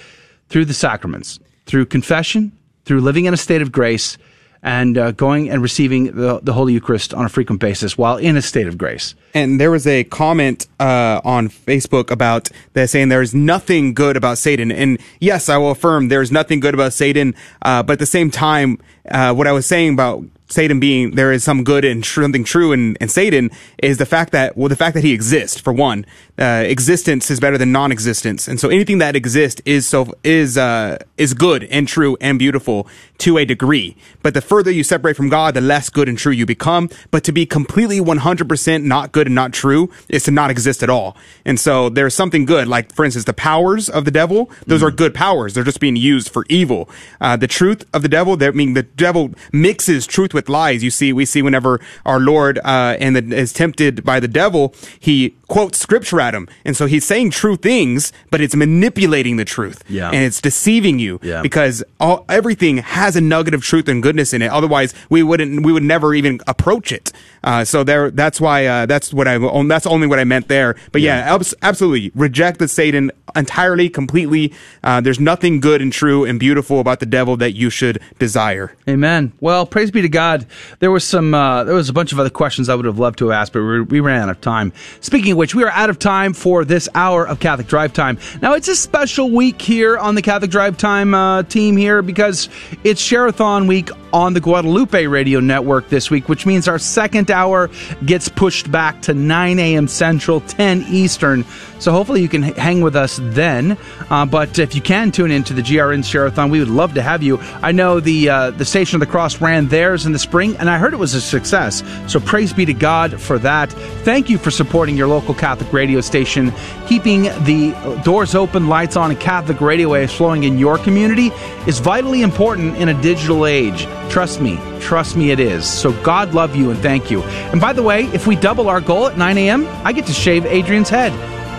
[0.51, 2.53] Through the sacraments, through confession,
[2.85, 4.19] through living in a state of grace,
[4.63, 8.37] and uh, going and receiving the, the Holy Eucharist on a frequent basis while in
[8.37, 9.15] a state of grace.
[9.33, 14.17] And there was a comment uh, on Facebook about that saying there is nothing good
[14.17, 14.71] about Satan.
[14.71, 17.35] And yes, I will affirm there is nothing good about Satan.
[17.63, 18.79] Uh, but at the same time,
[19.11, 22.73] uh, what I was saying about Satan being there is some good and something true
[22.73, 23.51] in, in Satan
[23.83, 26.05] is the fact that well the fact that he exists for one.
[26.39, 28.49] Uh, existence is better than non-existence.
[28.49, 32.89] And so anything that exists is so is uh, is good and true and beautiful
[33.19, 33.97] to a degree.
[34.23, 36.91] But the further you separate from God the less good and true you become.
[37.11, 40.91] But to be completely 100% not good and not true is to not exist at
[40.91, 41.17] all.
[41.45, 44.89] And so there's something good like for instance the powers of the devil those mm.
[44.89, 45.55] are good powers.
[45.55, 46.89] They're just being used for evil.
[47.21, 50.49] Uh, the truth of the devil that I mean the devil mixes truth with with
[50.49, 50.83] lies.
[50.83, 54.75] You see, we see whenever our Lord uh, and the, is tempted by the devil,
[54.99, 59.45] he quotes scripture at him, and so he's saying true things, but it's manipulating the
[59.45, 60.09] truth, yeah.
[60.09, 61.43] and it's deceiving you yeah.
[61.43, 64.51] because all, everything has a nugget of truth and goodness in it.
[64.51, 67.13] Otherwise, we wouldn't, we would never even approach it.
[67.43, 70.77] Uh, so there, that's why, uh, that's what I, that's only what I meant there.
[70.93, 74.53] But yeah, yeah absolutely reject the Satan entirely, completely.
[74.85, 78.77] Uh, there's nothing good and true and beautiful about the devil that you should desire.
[78.89, 79.33] Amen.
[79.41, 80.30] Well, praise be to God.
[80.79, 83.19] There was some, uh, there was a bunch of other questions I would have loved
[83.19, 84.73] to have asked, but we, we ran out of time.
[85.01, 88.19] Speaking of which, we are out of time for this hour of Catholic Drive Time.
[88.41, 92.49] Now, it's a special week here on the Catholic Drive Time uh, team here because
[92.85, 97.71] it's Share-a-thon week on the Guadalupe Radio Network this week, which means our second hour
[98.05, 99.89] gets pushed back to 9 a.m.
[99.89, 101.45] Central, 10 Eastern.
[101.79, 103.79] So hopefully you can hang with us then.
[104.11, 107.23] Uh, but if you can tune into the GRN Share-a-thon, we would love to have
[107.23, 107.39] you.
[107.63, 110.69] I know the uh, the Station of the Cross ran theirs in the spring, and
[110.69, 111.83] I heard it was a success.
[112.07, 113.73] So praise be to God for that.
[114.05, 116.53] Thank you for supporting your local Catholic radio station,
[116.87, 121.31] keeping the doors open, lights on, and Catholic radio waves flowing in your community
[121.67, 123.87] is vitally important in a digital age.
[124.11, 125.69] Trust me, trust me, it is.
[125.69, 127.23] So God love you and thank you.
[127.23, 130.13] And by the way, if we double our goal at 9 a.m., I get to
[130.13, 131.13] shave Adrian's head.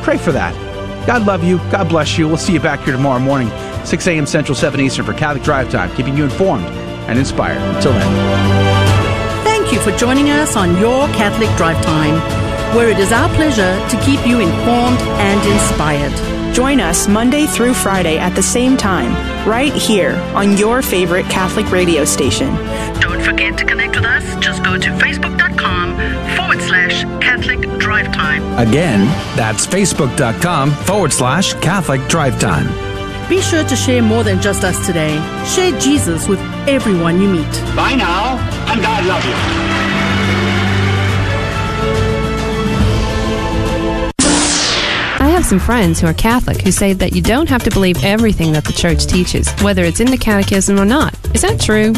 [0.04, 0.56] Pray for that.
[1.08, 1.58] God love you.
[1.72, 2.28] God bless you.
[2.28, 3.50] We'll see you back here tomorrow morning,
[3.86, 4.26] 6 a.m.
[4.26, 7.62] Central, 7 Eastern for Catholic Drive Time, keeping you informed and inspired.
[7.76, 9.44] Until then.
[9.44, 12.16] Thank you for joining us on Your Catholic Drive Time,
[12.76, 16.14] where it is our pleasure to keep you informed and inspired.
[16.54, 19.14] Join us Monday through Friday at the same time,
[19.48, 22.54] right here on your favorite Catholic radio station.
[23.00, 24.24] Don't forget to connect with us.
[24.44, 25.96] Just go to facebook.com
[26.36, 28.44] forward slash Catholic Drive Time.
[28.68, 29.06] Again,
[29.38, 32.68] that's facebook.com forward slash Catholic Drive Time.
[33.30, 35.16] Be sure to share more than just us today.
[35.46, 37.52] Share Jesus with everyone you meet.
[37.76, 38.38] Bye now,
[38.72, 39.82] and God love you.
[45.20, 48.04] I have some friends who are Catholic who say that you don't have to believe
[48.04, 51.14] everything that the church teaches, whether it's in the catechism or not.
[51.36, 51.94] Is that true?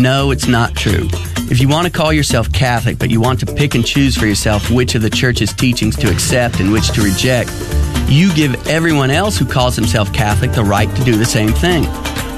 [0.00, 1.08] No, it's not true.
[1.50, 4.26] If you want to call yourself Catholic, but you want to pick and choose for
[4.26, 7.50] yourself which of the church's teachings to accept and which to reject,
[8.08, 11.84] you give everyone else who calls himself Catholic the right to do the same thing.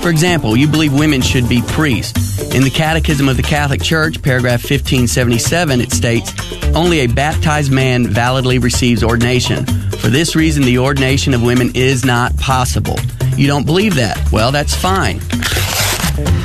[0.07, 2.55] For example, you believe women should be priests.
[2.55, 6.33] In the Catechism of the Catholic Church, paragraph 1577, it states,
[6.77, 9.67] Only a baptized man validly receives ordination.
[9.67, 12.97] For this reason, the ordination of women is not possible.
[13.37, 14.31] You don't believe that?
[14.31, 15.19] Well, that's fine.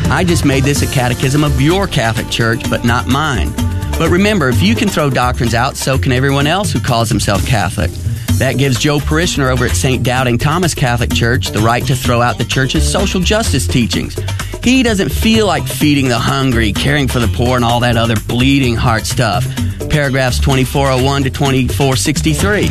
[0.10, 3.52] I just made this a catechism of your Catholic Church, but not mine.
[4.00, 7.46] But remember, if you can throw doctrines out, so can everyone else who calls himself
[7.46, 7.92] Catholic.
[8.40, 10.04] That gives Joe Parishioner over at St.
[10.04, 14.18] Doubting Thomas Catholic Church the right to throw out the church's social justice teachings.
[14.64, 18.16] He doesn't feel like feeding the hungry, caring for the poor, and all that other
[18.28, 19.44] bleeding heart stuff.
[19.90, 22.70] Paragraphs 2401 to 2463.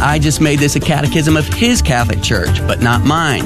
[0.00, 3.44] I just made this a catechism of his Catholic Church, but not mine.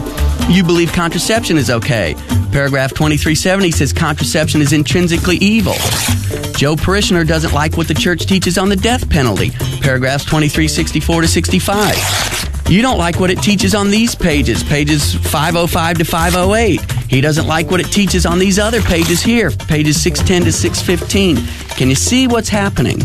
[0.48, 2.14] You believe contraception is okay.
[2.52, 5.74] Paragraph 2370 says contraception is intrinsically evil.
[6.56, 9.50] Joe Parishioner doesn't like what the church teaches on the death penalty.
[9.80, 12.70] Paragraphs 2364 to 65.
[12.70, 16.80] You don't like what it teaches on these pages, pages 505 to 508.
[17.08, 21.36] He doesn't like what it teaches on these other pages here, pages 610 to 615.
[21.76, 23.00] Can you see what's happening?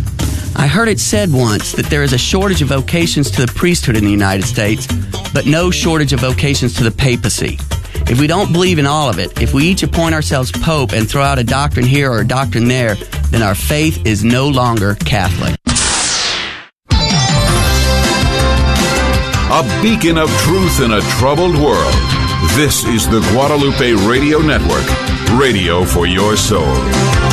[0.56, 3.98] I heard it said once that there is a shortage of vocations to the priesthood
[3.98, 4.88] in the United States,
[5.34, 7.58] but no shortage of vocations to the papacy.
[8.10, 11.10] If we don't believe in all of it, if we each appoint ourselves Pope and
[11.10, 12.96] throw out a doctrine here or a doctrine there,
[13.32, 15.56] then our faith is no longer Catholic.
[19.52, 21.94] A beacon of truth in a troubled world.
[22.56, 24.86] This is the Guadalupe Radio Network,
[25.40, 27.33] radio for your soul.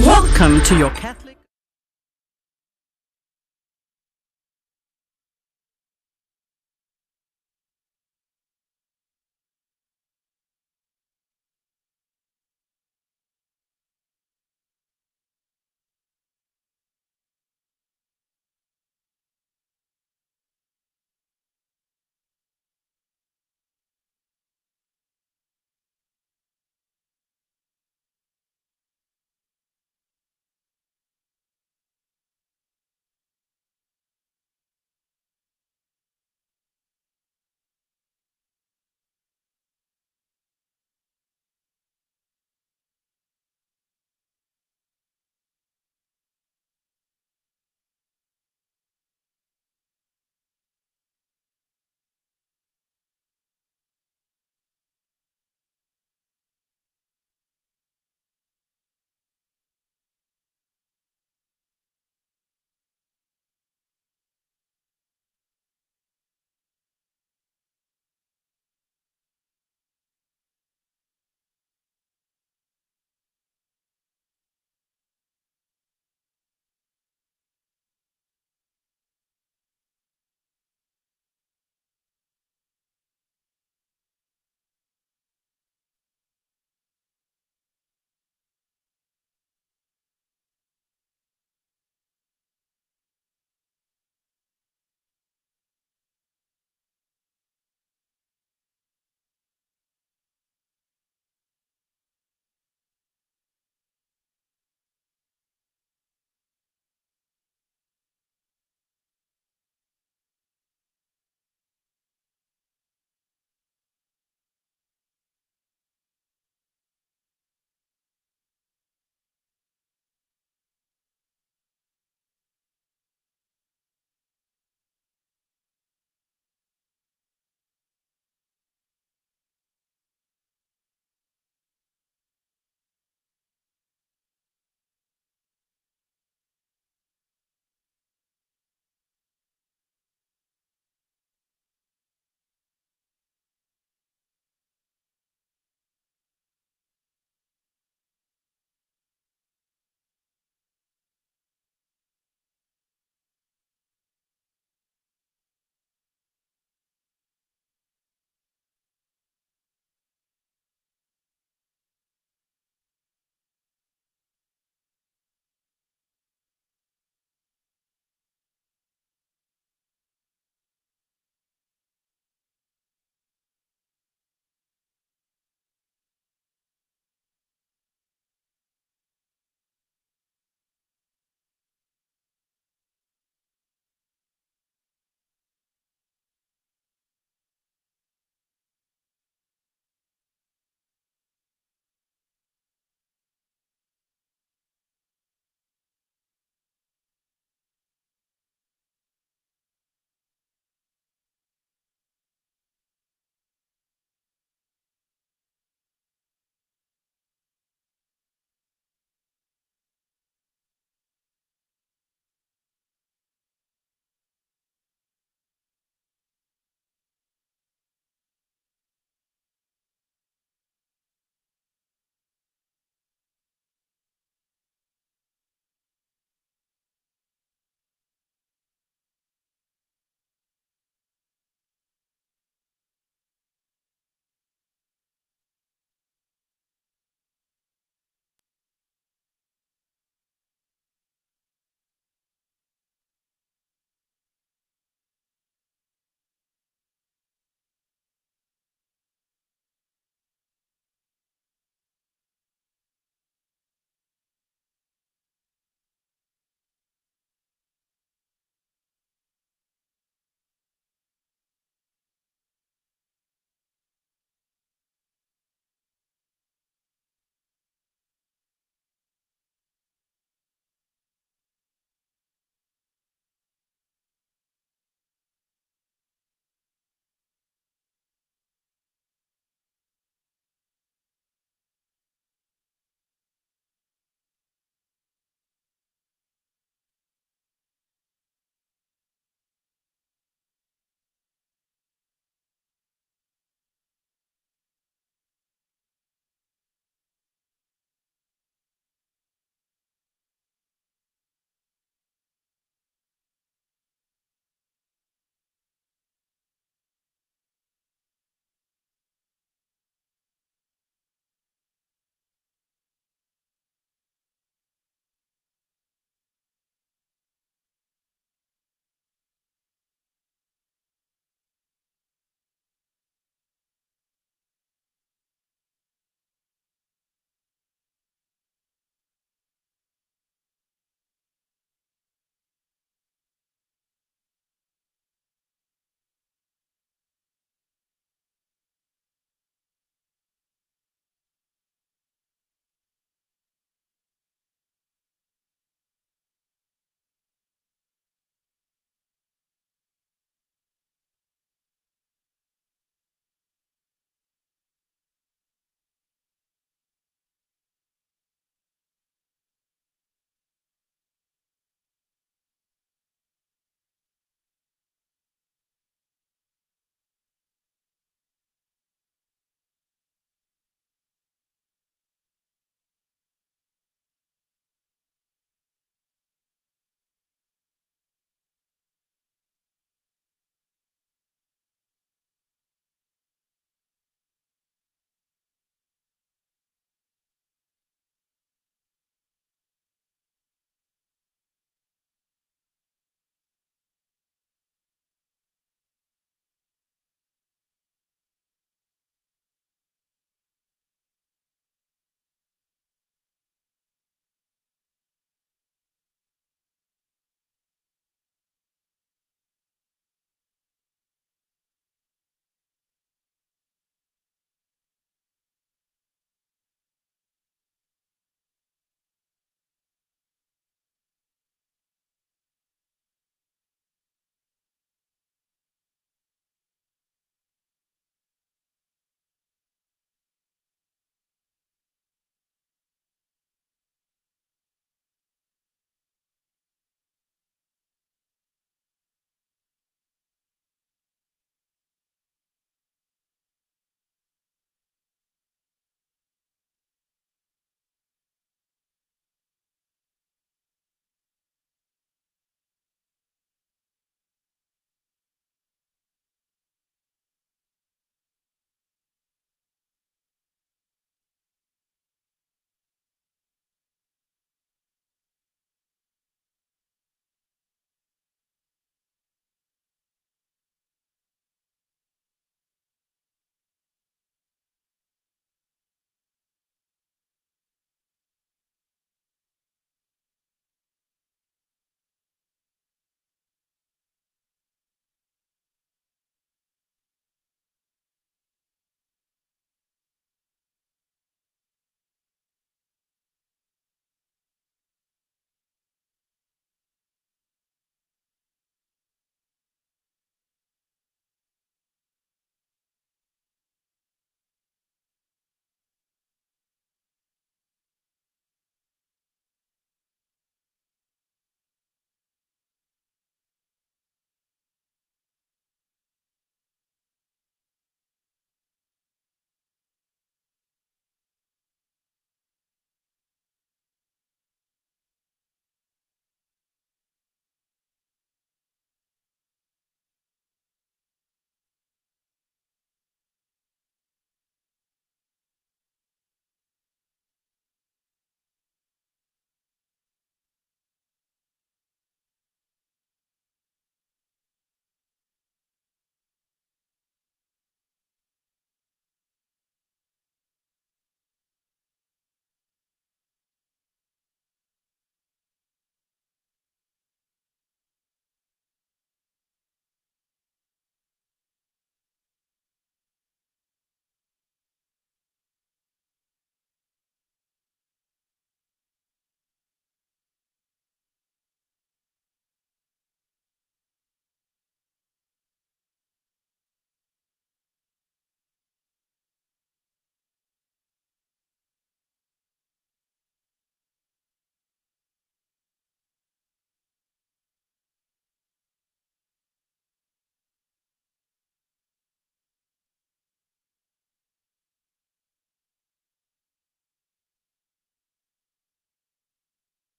[0.00, 1.38] Welcome to your Catholic.